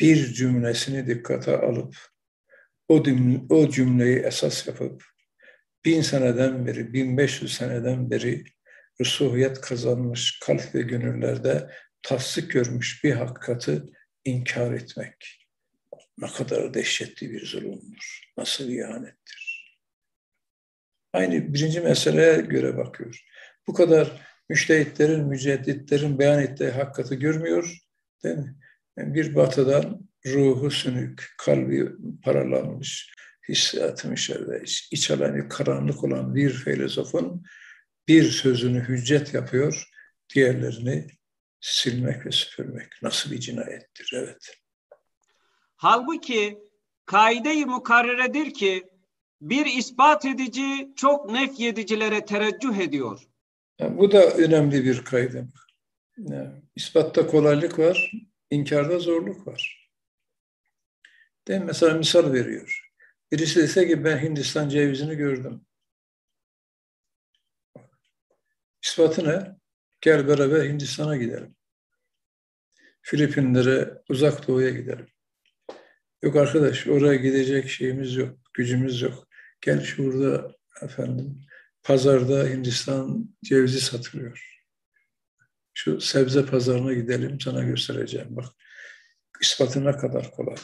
[0.00, 1.96] bir cümlesini dikkate alıp
[2.88, 5.04] o, cümle, o cümleyi esas yapıp
[5.84, 8.44] bin seneden beri, bin beş yüz seneden beri
[9.00, 11.70] rusuhiyet kazanmış kalp ve gönüllerde
[12.02, 13.82] tasdik görmüş bir hakikati
[14.24, 15.44] inkar etmek
[16.18, 19.64] ne kadar dehşetli bir zulümdür, nasıl ihanettir.
[21.12, 23.24] Aynı birinci meseleye göre bakıyor.
[23.66, 27.78] Bu kadar müştehitlerin, mücedditlerin beyan ettiği hakikati görmüyor.
[28.24, 28.54] Değil mi?
[28.98, 31.88] Yani bir batıdan ruhu sünük, kalbi
[32.22, 33.14] paralanmış,
[33.48, 37.44] hissiyatı müşerre, iç alanı karanlık olan bir filozofun
[38.08, 39.88] bir sözünü hüccet yapıyor,
[40.34, 41.06] diğerlerini
[41.60, 42.92] silmek ve süpürmek.
[43.02, 44.56] Nasıl bir cinayettir, evet.
[45.76, 46.58] Halbuki
[47.06, 48.84] kaide-i mukarreredir ki
[49.40, 53.20] bir ispat edici çok nefyedicilere tereccüh ediyor.
[53.78, 55.48] Yani bu da önemli bir kaydı.
[56.18, 58.12] Yani ispatta kolaylık var,
[58.50, 59.90] inkarda zorluk var.
[61.48, 61.66] Değil mi?
[61.66, 62.90] Mesela misal veriyor.
[63.32, 65.66] Birisi dese ki ben Hindistan cevizini gördüm.
[68.84, 69.56] İspatı ne?
[70.00, 71.56] Gel beraber Hindistan'a gidelim.
[73.02, 75.06] Filipinlere, uzak doğuya gidelim.
[76.22, 79.28] Yok arkadaş oraya gidecek şeyimiz yok, gücümüz yok.
[79.60, 80.52] Gel şurada
[80.82, 81.40] efendim
[81.82, 84.62] pazarda Hindistan cevizi satılıyor.
[85.74, 88.46] Şu sebze pazarına gidelim sana göstereceğim bak.
[89.40, 90.56] İspatı ne kadar kolay.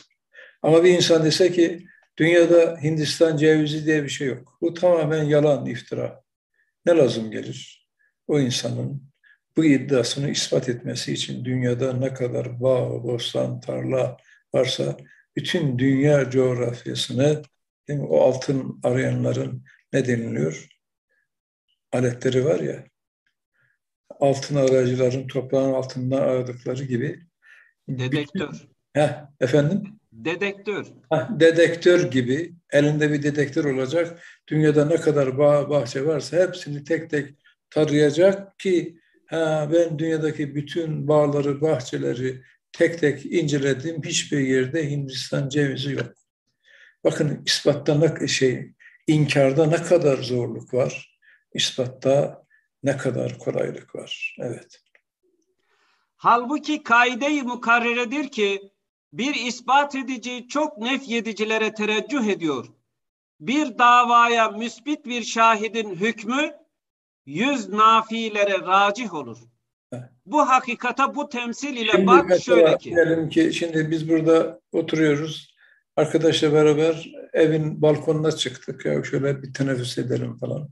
[0.62, 1.86] Ama bir insan dese ki
[2.18, 4.58] dünyada Hindistan cevizi diye bir şey yok.
[4.60, 6.22] Bu tamamen yalan, iftira.
[6.86, 7.79] Ne lazım gelir?
[8.30, 9.02] O insanın
[9.56, 14.16] bu iddiasını ispat etmesi için dünyada ne kadar bağ, bostan, tarla
[14.54, 14.96] varsa
[15.36, 17.42] bütün dünya coğrafyasını
[17.88, 20.68] değil mi, o altın arayanların ne deniliyor?
[21.92, 22.84] Aletleri var ya,
[24.20, 27.20] altın aracıların toprağın altından aradıkları gibi.
[27.88, 28.52] Dedektör.
[28.52, 29.82] Bütün, heh, efendim?
[30.12, 30.86] Dedektör.
[31.12, 34.22] Heh, dedektör gibi elinde bir dedektör olacak.
[34.48, 37.39] Dünyada ne kadar bağ, bahçe varsa hepsini tek tek
[37.70, 42.42] tarayacak ki ha, ben dünyadaki bütün bağları, bahçeleri
[42.72, 44.02] tek tek inceledim.
[44.02, 46.12] Hiçbir yerde Hindistan cevizi yok.
[47.04, 48.72] Bakın ispatta ne şey,
[49.06, 51.18] inkarda ne kadar zorluk var.
[51.54, 52.46] ispatta
[52.82, 54.36] ne kadar kolaylık var.
[54.38, 54.80] Evet.
[56.16, 58.72] Halbuki kaide-i mukarreredir ki
[59.12, 62.66] bir ispat edici çok nefyedicilere tereccüh ediyor.
[63.40, 66.52] Bir davaya müsbit bir şahidin hükmü
[67.30, 69.38] yüz nafilere racih olur.
[70.26, 72.90] Bu hakikata bu temsil ile şimdi bak şöyle ki.
[72.90, 75.54] Diyelim ki şimdi biz burada oturuyoruz.
[75.96, 78.86] Arkadaşla beraber evin balkonuna çıktık.
[78.86, 80.70] Ya şöyle bir teneffüs edelim falan.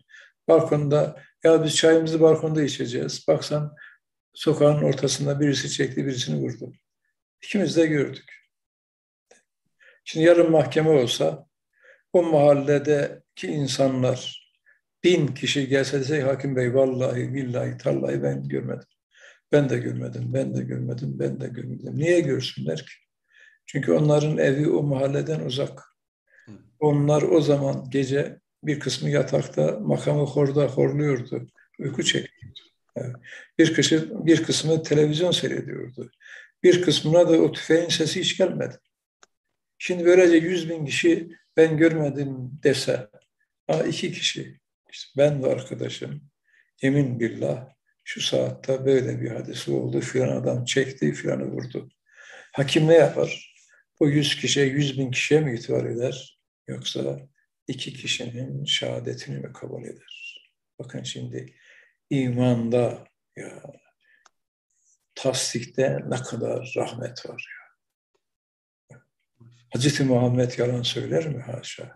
[0.49, 3.25] Balkonda ya biz çayımızı balkonda içeceğiz.
[3.29, 3.77] Baksan
[4.35, 6.73] sokağın ortasında birisi çekti birisini vurdu.
[7.43, 8.39] İkimiz de gördük.
[10.05, 11.47] Şimdi yarın mahkeme olsa
[12.13, 14.48] o mahalledeki insanlar
[15.05, 18.89] bin kişi gelse dese hakim bey vallahi billahi tallahi ben görmedim.
[19.53, 21.97] Ben de görmedim, ben de görmedim, ben de görmedim.
[21.97, 22.93] Niye görsünler ki?
[23.67, 25.83] Çünkü onların evi o mahalleden uzak.
[26.79, 31.49] Onlar o zaman gece bir kısmı yatakta makamı horda horluyordu.
[31.79, 32.61] Uyku çekiyordu.
[33.59, 36.11] Bir, kısmı, bir kısmı televizyon seyrediyordu.
[36.63, 38.75] Bir kısmına da o tüfeğin sesi hiç gelmedi.
[39.79, 43.09] Şimdi böylece yüz bin kişi ben görmedim dese,
[43.67, 44.58] ha iki kişi,
[44.91, 46.31] işte ben ve arkadaşım,
[46.83, 47.69] emin billah
[48.05, 51.89] şu saatte böyle bir hadisi oldu, filan adam çekti, filanı vurdu.
[52.53, 53.55] Hakim ne yapar?
[54.01, 56.41] O yüz kişiye, yüz bin kişiye mi itibar eder?
[56.69, 57.21] Yoksa
[57.69, 60.43] iki kişinin şehadetini mi kabul eder?
[60.79, 61.55] Bakın şimdi
[62.11, 63.05] imanda
[63.37, 63.63] ya
[65.15, 67.69] tasdikte ne kadar rahmet var ya.
[69.73, 71.43] Hazreti Muhammed yalan söyler mi?
[71.43, 71.95] Haşa.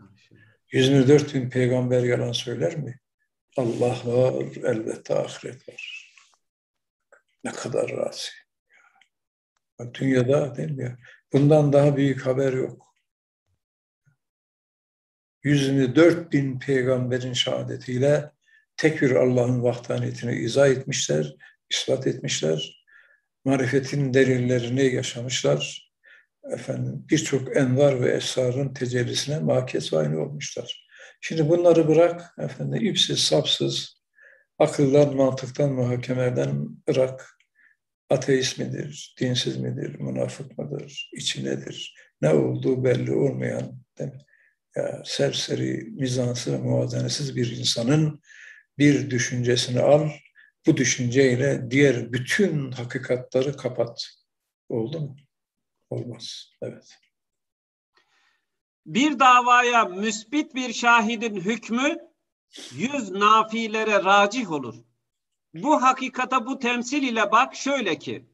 [0.72, 3.00] 124 bin peygamber yalan söyler mi?
[3.56, 6.12] Allah var, elbette ahiret var.
[7.44, 8.28] Ne kadar razi.
[9.94, 10.98] Dünyada değil mi?
[11.32, 12.94] Bundan daha büyük haber yok.
[15.42, 18.32] 124 bin peygamberin şehadetiyle
[18.76, 21.36] tek bir Allah'ın vahdaniyetini izah etmişler,
[21.70, 22.84] ispat etmişler.
[23.44, 25.91] Marifetin delillerini yaşamışlar.
[26.50, 30.86] Efendim birçok envar ve esrarın tecellisine makes aynı olmuşlar.
[31.20, 34.02] Şimdi bunları bırak efendim ipsiz sapsız
[34.58, 37.28] akıldan, mantıktan, muhakemeden bırak.
[38.10, 43.82] Ateist midir, dinsiz midir, münafık mıdır, içi nedir, ne olduğu belli olmayan?
[44.76, 48.20] Ya, serseri, mizansı ve muvazenesiz bir insanın
[48.78, 50.10] bir düşüncesini al,
[50.66, 54.06] bu düşünceyle diğer bütün hakikatları kapat.
[54.68, 55.16] Oldu mu?
[55.92, 56.52] Olmaz.
[56.62, 56.98] Evet.
[58.86, 61.98] Bir davaya müsbit bir şahidin hükmü
[62.70, 64.74] yüz nafilere racih olur.
[65.54, 68.30] Bu hakikata bu temsil ile bak şöyle ki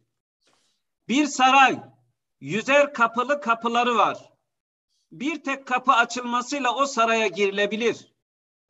[1.09, 1.83] bir saray
[2.41, 4.33] yüzer kapılı kapıları var.
[5.13, 8.13] Bir tek kapı açılmasıyla o saraya girilebilir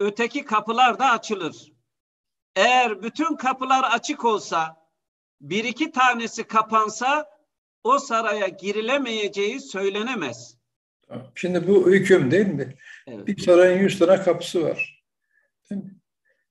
[0.00, 1.72] öteki kapılar da açılır.
[2.56, 4.88] Eğer bütün kapılar açık olsa,
[5.40, 7.37] bir iki tanesi kapansa
[7.84, 10.58] o saraya girilemeyeceği söylenemez.
[11.34, 12.74] Şimdi bu hüküm değil mi?
[13.06, 13.26] Evet.
[13.26, 15.04] Bir sarayın yüz tane kapısı var.
[15.70, 15.90] Değil mi?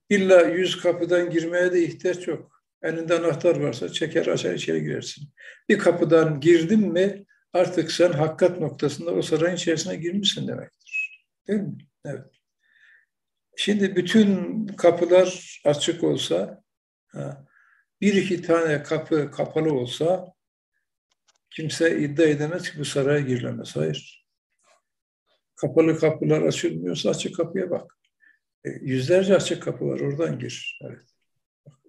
[0.10, 2.64] İlla yüz kapıdan girmeye de ihtiyaç yok.
[2.82, 5.30] Elinde anahtar varsa çeker açar içeri girersin.
[5.70, 11.26] Bir kapıdan girdin mi artık sen hakikat noktasında o sarayın içerisine girmişsin demektir.
[11.48, 11.78] Değil mi?
[12.06, 12.26] Evet.
[13.58, 16.64] Şimdi bütün kapılar açık olsa,
[18.02, 20.34] bir iki tane kapı kapalı olsa
[21.50, 23.76] kimse iddia edemez ki bu saraya girilemez.
[23.76, 24.28] Hayır.
[25.56, 27.98] Kapalı kapılar açılmıyorsa açık kapıya bak.
[28.66, 30.80] E, yüzlerce açık kapı var oradan gir.
[30.82, 31.06] Evet.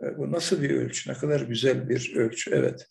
[0.02, 1.10] E, bu nasıl bir ölçü?
[1.10, 2.50] Ne kadar güzel bir ölçü.
[2.54, 2.86] Evet.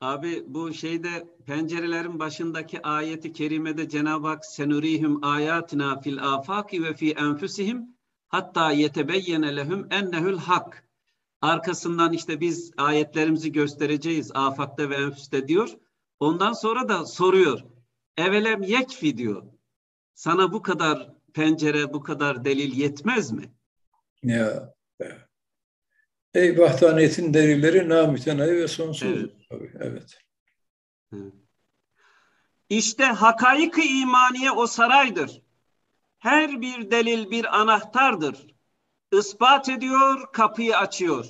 [0.00, 7.10] Abi bu şeyde pencerelerin başındaki ayeti kerimede Cenab-ı Hak senurihim ayatina fil afaki ve fi
[7.10, 7.96] enfusihim
[8.28, 10.89] hatta yetebeyyene lehum ennehül hak.
[11.40, 15.68] Arkasından işte biz ayetlerimizi göstereceğiz afakta ve enfüste diyor.
[16.20, 17.60] Ondan sonra da soruyor.
[18.16, 19.42] Evelem yekfi diyor.
[20.14, 23.52] Sana bu kadar pencere, bu kadar delil yetmez mi?
[24.22, 24.74] Ya.
[26.34, 29.08] Ey vahdaniyetin delilleri namütenayi ve sonsuz.
[29.08, 29.30] Evet.
[29.48, 30.18] Tabii, evet.
[32.68, 35.42] İşte hakaik-i imaniye o saraydır.
[36.18, 38.54] Her bir delil bir anahtardır.
[39.12, 41.26] Ispat ediyor, kapıyı açıyor.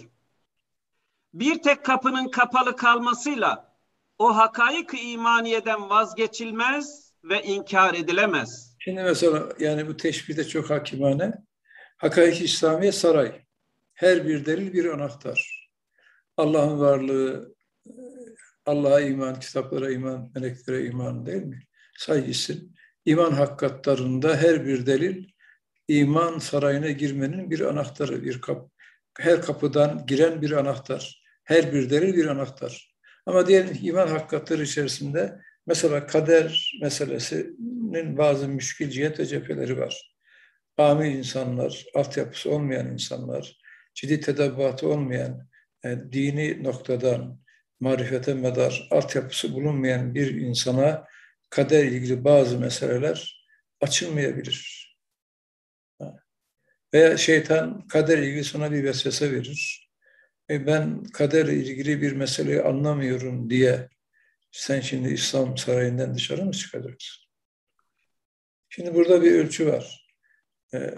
[1.35, 3.77] Bir tek kapının kapalı kalmasıyla
[4.19, 8.77] o hakaik imaniyeden vazgeçilmez ve inkar edilemez.
[8.79, 11.33] Şimdi mesela yani bu teşbihde çok hakimane.
[11.97, 13.43] Hakaik İslamiye saray.
[13.95, 15.69] Her bir delil bir anahtar.
[16.37, 17.55] Allah'ın varlığı,
[18.67, 21.63] Allah'a iman, kitaplara iman, meleklere iman değil mi?
[21.99, 22.77] Saygısın.
[23.05, 25.29] İman hakikatlarında her bir delil
[25.91, 28.71] iman sarayına girmenin bir anahtarı, bir kap.
[29.19, 31.23] Her kapıdan giren bir anahtar.
[31.45, 32.95] Her bir delil bir anahtar.
[33.27, 40.17] Ama diğer iman hakikatleri içerisinde mesela kader meselesinin bazı müşkil cihet ve cepheleri var.
[40.79, 43.59] Ami insanlar, altyapısı olmayan insanlar,
[43.95, 45.49] ciddi tedabbatı olmayan,
[45.85, 47.41] yani e, dini noktadan
[47.81, 51.07] marifete medar altyapısı bulunmayan bir insana
[51.51, 53.47] kader ilgili bazı meseleler
[53.81, 54.80] açılmayabilir.
[56.95, 59.91] Veya şeytan kader ilgili sana bir vesvese verir.
[60.51, 63.89] E ben kader ilgili bir meseleyi anlamıyorum diye
[64.53, 67.25] sen şimdi İslam sarayından dışarı mı çıkacaksın?
[68.69, 70.07] Şimdi burada bir ölçü var.
[70.75, 70.95] Ee,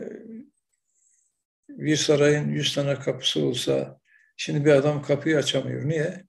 [1.69, 4.01] bir sarayın yüz tane kapısı olsa
[4.37, 5.89] şimdi bir adam kapıyı açamıyor.
[5.89, 6.25] Niye?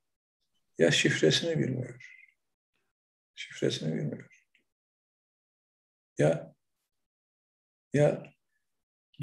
[0.78, 2.24] Ya şifresini bilmiyor.
[3.36, 4.45] Şifresini bilmiyor.
[6.18, 6.55] Ya
[7.93, 8.32] ya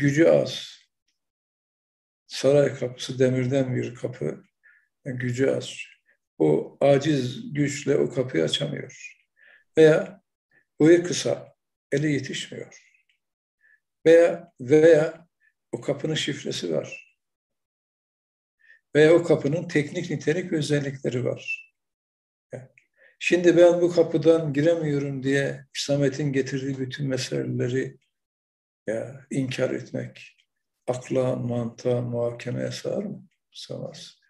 [0.01, 0.81] gücü az.
[2.27, 4.45] Saray kapısı demirden bir kapı.
[5.05, 5.77] Gücü az.
[6.39, 9.17] O aciz güçle o kapıyı açamıyor.
[9.79, 10.23] Veya
[10.81, 11.57] boyu kısa,
[11.93, 12.83] eli yetişmiyor.
[14.07, 15.29] Veya veya
[15.73, 17.17] o kapının şifresi var.
[18.95, 21.75] Veya o kapının teknik nitelik özellikleri var.
[23.19, 27.99] Şimdi ben bu kapıdan giremiyorum diye İslamiyet'in getirdiği bütün meseleleri
[28.87, 30.37] ya, inkar etmek
[30.87, 33.27] akla, mantığa, muhakemeye sığar mı?
[33.53, 34.21] Sığmaz.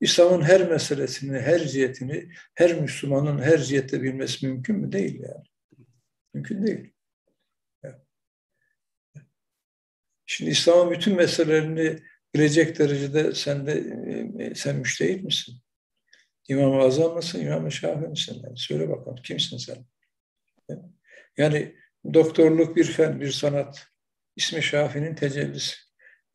[0.00, 4.92] İslam'ın her meselesini, her cihetini, her Müslümanın her cihette bilmesi mümkün mü?
[4.92, 5.44] Değil yani.
[6.34, 6.92] Mümkün değil.
[10.26, 12.02] Şimdi İslam'ın bütün meselelerini
[12.34, 13.72] bilecek derecede sen de
[14.38, 15.54] e, sen müştehit misin?
[16.48, 18.40] İmam-ı Azam mısın, İmam-ı Şafi misin?
[18.44, 19.86] Yani söyle bakalım, kimsin sen?
[21.36, 21.76] Yani
[22.14, 23.86] doktorluk bir fen, bir sanat.
[24.36, 25.76] İsmi Şafi'nin tecellisi.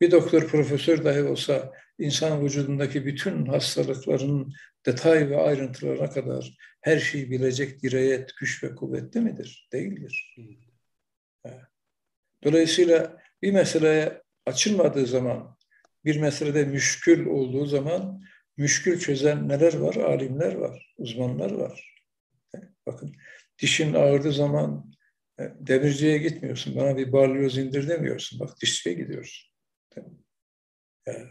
[0.00, 4.52] Bir doktor, profesör dahi olsa insan vücudundaki bütün hastalıkların
[4.86, 9.68] detay ve ayrıntılarına kadar her şeyi bilecek dirayet, güç ve kuvvetli midir?
[9.72, 10.36] Değildir.
[12.44, 15.56] Dolayısıyla bir meseleye açılmadığı zaman,
[16.04, 18.22] bir meselede müşkül olduğu zaman
[18.56, 19.94] müşkül çözen neler var?
[19.94, 22.04] Alimler var, uzmanlar var.
[22.86, 23.14] Bakın
[23.58, 24.92] dişin ağrıdığı zaman
[25.60, 26.76] demirciye gitmiyorsun.
[26.76, 28.40] Bana bir balyoz indir demiyorsun.
[28.40, 29.52] Bak dişçiye gidiyorsun.
[31.06, 31.28] Yani,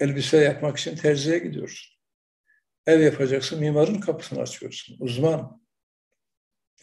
[0.00, 1.98] elbise yapmak için terziye gidiyorsun.
[2.86, 4.96] Ev yapacaksın, mimarın kapısını açıyorsun.
[5.00, 5.62] Uzman.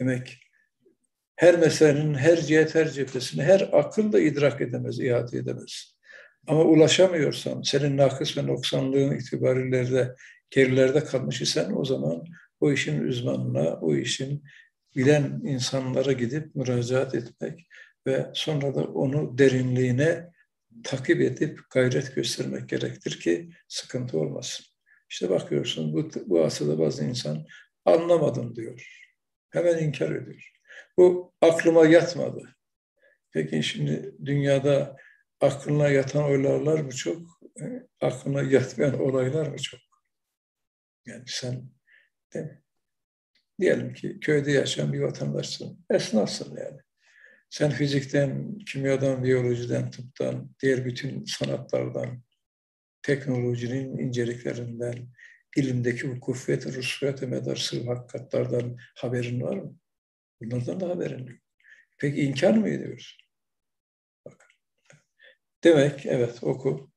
[0.00, 0.38] Demek
[1.36, 5.96] her meselenin her cihet, her cephesini her akıl da idrak edemez, ihate edemez.
[6.46, 10.14] Ama ulaşamıyorsan, senin nakıs ve noksanlığın itibariyle de
[10.50, 12.24] gerilerde kalmış isen o zaman
[12.60, 14.44] o işin uzmanına, o işin
[14.96, 17.68] bilen insanlara gidip müracaat etmek
[18.06, 20.30] ve sonra da onu derinliğine
[20.84, 24.66] takip edip gayret göstermek gerektir ki sıkıntı olmasın.
[25.10, 27.46] İşte bakıyorsun bu, bu asırda bazı insan
[27.84, 29.02] anlamadım diyor.
[29.50, 30.52] Hemen inkar ediyor.
[30.96, 32.56] Bu aklıma yatmadı.
[33.30, 34.96] Peki şimdi dünyada
[35.40, 37.22] aklına yatan olaylar mı çok,
[37.60, 37.64] e,
[38.00, 39.80] aklına yatmayan olaylar mı çok?
[41.06, 41.70] Yani sen
[42.34, 42.65] değil mi?
[43.60, 46.80] Diyelim ki köyde yaşayan bir vatandaşsın, esnafsın yani.
[47.50, 52.22] Sen fizikten, kimyadan, biyolojiden, tıptan, diğer bütün sanatlardan,
[53.02, 55.08] teknolojinin inceliklerinden,
[55.56, 59.76] ilimdeki bu kuvvet, rusiyete medar sır hakikatlardan haberin var mı?
[60.40, 61.38] Bunlardan da haberin yok.
[61.98, 63.18] Peki inkar mı ediyoruz?
[64.26, 64.48] Bak.
[65.64, 66.90] Demek, evet oku.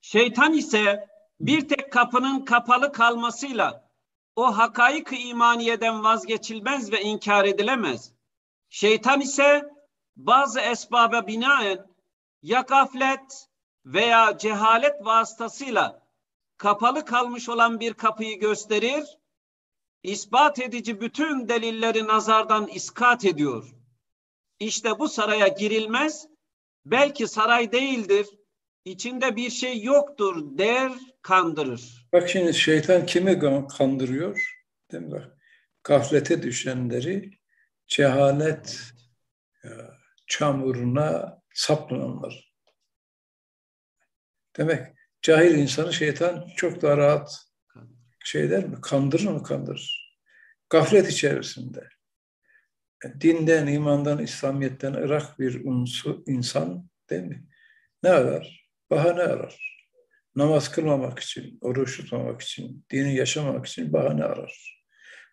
[0.00, 1.08] Şeytan ise
[1.40, 3.91] bir tek kapının kapalı kalmasıyla
[4.36, 8.12] o hakaik imaniyeden vazgeçilmez ve inkar edilemez.
[8.70, 9.62] Şeytan ise
[10.16, 11.86] bazı esbaba binaen
[12.42, 13.48] ya gaflet
[13.86, 16.02] veya cehalet vasıtasıyla
[16.56, 19.18] kapalı kalmış olan bir kapıyı gösterir,
[20.02, 23.74] ispat edici bütün delilleri nazardan iskat ediyor.
[24.60, 26.26] İşte bu saraya girilmez,
[26.84, 28.26] belki saray değildir,
[28.84, 32.01] içinde bir şey yoktur der, kandırır.
[32.12, 34.62] Bak şimdi şeytan kimi kandırıyor?
[34.92, 35.30] Değil mi?
[35.84, 37.30] Gaflete düşenleri
[37.86, 38.92] cehalet
[40.26, 42.52] çamuruna saplananlar.
[44.56, 44.86] Demek
[45.22, 47.46] cahil insanı şeytan çok daha rahat
[48.24, 48.80] şey der mi?
[48.80, 50.18] Kandırır mı kandırır?
[50.70, 51.88] Gaflet içerisinde.
[53.20, 57.46] Dinden, imandan, İslamiyet'ten ırak bir unsu, insan değil mi?
[58.02, 58.68] Ne arar?
[58.90, 59.71] Bahane arar.
[60.36, 64.82] Namaz kılmamak için, oruç tutmamak için, dini yaşamamak için bahane arar.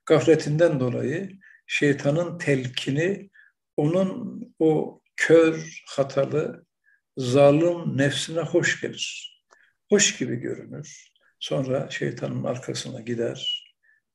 [0.06, 3.30] Gafletinden dolayı şeytanın telkini
[3.78, 6.66] onun o kör, hatalı,
[7.18, 9.36] zalim nefsine hoş gelir.
[9.90, 11.10] Hoş gibi görünür.
[11.40, 13.66] Sonra şeytanın arkasına gider.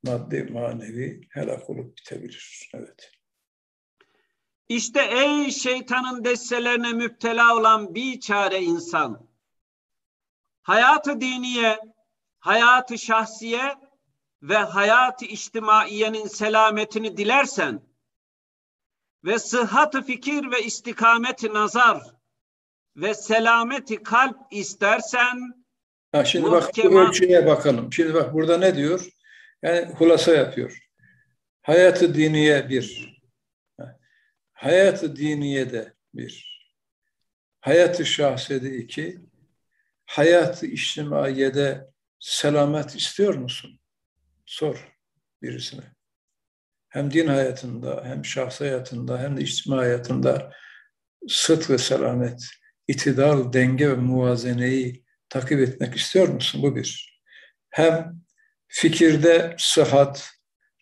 [0.03, 2.71] Maddi, manevi helak olup bitebilir.
[2.75, 3.11] Evet.
[4.69, 9.34] İşte ey şeytanın destelerine müptela olan bir çare insan.
[10.65, 11.79] Hayatı diniye,
[12.39, 13.75] hayatı şahsiye
[14.43, 17.81] ve hayatı içtimaiyenin selametini dilersen
[19.25, 22.03] ve sıhhatı fikir ve istikameti nazar
[22.97, 25.65] ve selameti kalp istersen
[26.13, 27.93] ha, şimdi bak bu ölçüye bakalım.
[27.93, 29.09] Şimdi bak burada ne diyor?
[29.63, 30.79] Yani hulasa yapıyor.
[31.63, 33.15] Hayatı diniye bir.
[34.53, 36.55] Hayatı diniye de bir.
[37.61, 39.21] Hayatı şahsede iki.
[40.07, 41.87] Hayatı içtimaiyede
[42.19, 43.81] selamet istiyor musun?
[44.47, 44.95] Sor
[45.43, 45.85] birisine.
[46.89, 50.53] Hem din hayatında, hem şahs hayatında, hem de içtima hayatında
[51.29, 52.43] sıt ve selamet,
[52.89, 56.63] itidal, denge ve muvazeneyi takip etmek istiyor musun?
[56.63, 57.21] Bu bir.
[57.71, 58.21] Hem
[58.69, 60.31] fikirde sıhhat,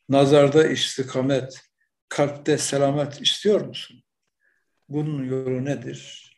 [0.08, 1.60] nazarda istikamet,
[2.08, 4.02] kalpte selamet istiyor musun?
[4.88, 6.31] Bunun yolu nedir?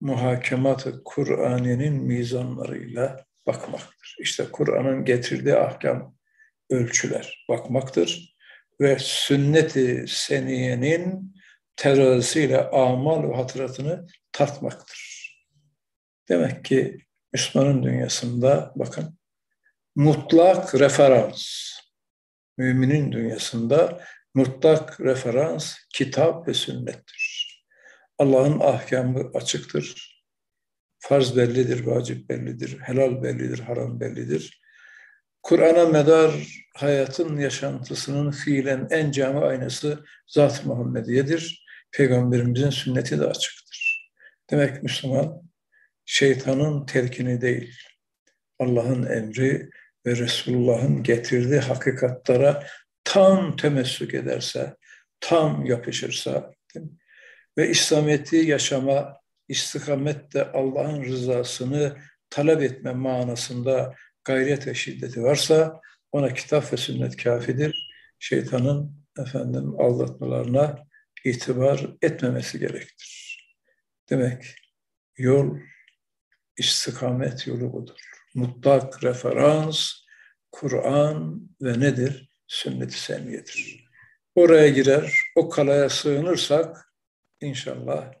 [0.00, 4.16] Muhakemat-ı Kur'an'ın mizanlarıyla bakmaktır.
[4.20, 6.16] İşte Kur'an'ın getirdiği ahkam
[6.70, 8.36] ölçüler bakmaktır
[8.80, 11.36] ve sünnet-i seniyenin
[11.76, 15.16] terazisiyle amal ve hatıratını tartmaktır.
[16.28, 16.98] Demek ki
[17.32, 19.18] Müslümanın dünyasında bakın
[19.96, 21.46] mutlak referans,
[22.58, 24.00] müminin dünyasında
[24.34, 27.25] mutlak referans kitap ve sünnettir.
[28.18, 30.16] Allah'ın ahkamı açıktır.
[30.98, 34.62] Farz bellidir, vacip bellidir, helal bellidir, haram bellidir.
[35.42, 36.32] Kur'an'a medar
[36.76, 41.66] hayatın yaşantısının fiilen en cami aynası Zat-ı Muhammediye'dir.
[41.92, 44.10] Peygamberimizin sünneti de açıktır.
[44.50, 45.42] Demek Müslüman
[46.04, 47.74] şeytanın telkini değil,
[48.58, 49.70] Allah'ın emri
[50.06, 52.66] ve Resulullah'ın getirdiği hakikatlara
[53.04, 54.76] tam temessük ederse,
[55.20, 56.52] tam yapışırsa
[57.58, 59.16] ve İslamiyet'i yaşama,
[59.48, 61.96] istikamette Allah'ın rızasını
[62.30, 63.94] talep etme manasında
[64.24, 65.80] gayret ve şiddeti varsa
[66.12, 67.92] ona kitap ve sünnet kafidir.
[68.18, 70.78] Şeytanın efendim aldatmalarına
[71.24, 73.38] itibar etmemesi gerektir.
[74.10, 74.44] Demek
[75.16, 75.58] yol
[76.58, 78.00] istikamet yolu budur.
[78.34, 79.92] Mutlak referans
[80.52, 82.30] Kur'an ve nedir?
[82.46, 83.86] Sünnet-i seniyedir.
[84.34, 86.85] Oraya girer, o kalaya sığınırsak
[87.40, 88.12] inşallah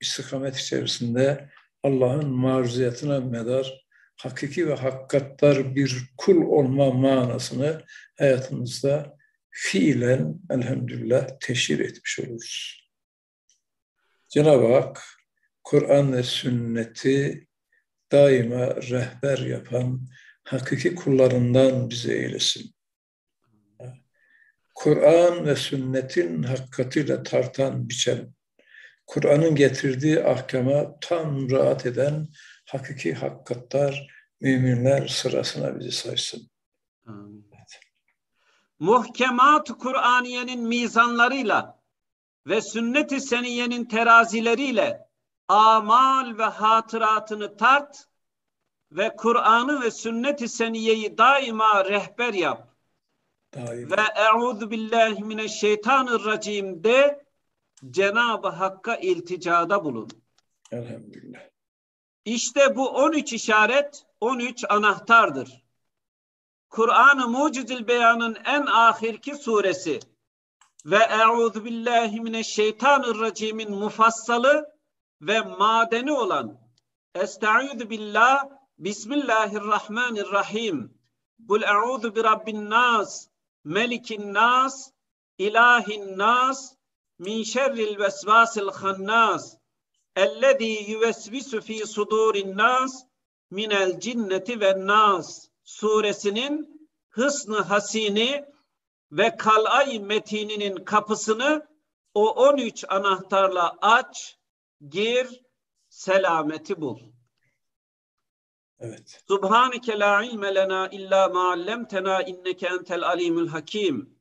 [0.00, 1.50] istikamet içerisinde
[1.82, 3.86] Allah'ın maruziyatına medar
[4.16, 7.84] hakiki ve hakikattar bir kul olma manasını
[8.18, 9.16] hayatımızda
[9.50, 12.86] fiilen elhamdülillah teşhir etmiş oluruz.
[14.28, 15.02] Cenab-ı Hak
[15.64, 17.46] Kur'an ve sünneti
[18.12, 20.08] daima rehber yapan
[20.44, 22.74] hakiki kullarından bize eylesin.
[24.74, 28.35] Kur'an ve sünnetin hakikatiyle tartan, biçen,
[29.06, 32.28] Kur'an'ın getirdiği ahkama tam rahat eden
[32.66, 34.06] hakiki hakikatlar,
[34.40, 36.50] müminler sırasına bizi saysın.
[37.08, 37.80] Evet.
[38.78, 41.82] Muhkemat Kur'aniyenin mizanlarıyla
[42.46, 45.08] ve sünnet-i seniyenin terazileriyle
[45.48, 48.08] amal ve hatıratını tart
[48.92, 52.76] ve Kur'an'ı ve sünnet-i seniyeyi daima rehber yap.
[53.54, 53.96] Daima.
[53.96, 57.25] Ve e'udhu billahi mineşşeytanirracim de
[57.90, 60.08] Cenab-ı Hakk'a ilticada bulun.
[60.72, 61.40] Elhamdülillah.
[62.24, 65.64] İşte bu 13 işaret 13 anahtardır.
[66.70, 70.00] Kur'an-ı Mucizül Beyan'ın en ahirki suresi
[70.86, 74.76] ve Eûzu billahi mineşşeytanirracim'in mufassalı
[75.20, 76.58] ve madeni olan
[77.14, 78.44] Estaizu billah
[78.78, 80.94] Bismillahirrahmanirrahim
[81.48, 83.28] Kul eûzu bi rabbin nas
[83.64, 84.92] melikin nas
[85.38, 86.75] ilahin nas
[87.18, 89.56] min şerril vesvasil hannas
[90.16, 92.92] ellezî yüvesvisu fî sudûrin nas
[93.50, 96.54] minel cinneti ve nas suresinin
[97.08, 98.44] hısnı hasini
[99.12, 101.66] ve kalay metininin kapısını
[102.14, 104.38] o 13 anahtarla aç,
[104.88, 105.42] gir,
[105.88, 106.98] selameti bul.
[108.78, 109.24] Evet.
[109.28, 114.15] Subhaneke la ilme lena illa ma allamtena inneke entel alimul hakim.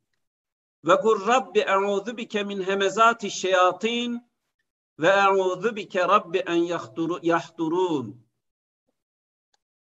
[0.86, 4.32] Ve kur Rabbi e'udhu bike min hemezati şeyatin
[5.00, 8.26] ve e'udhu bike Rabbi en yahduru, yahdurun.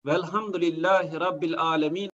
[0.07, 2.11] Velhamdülillahi Rabbil alemin.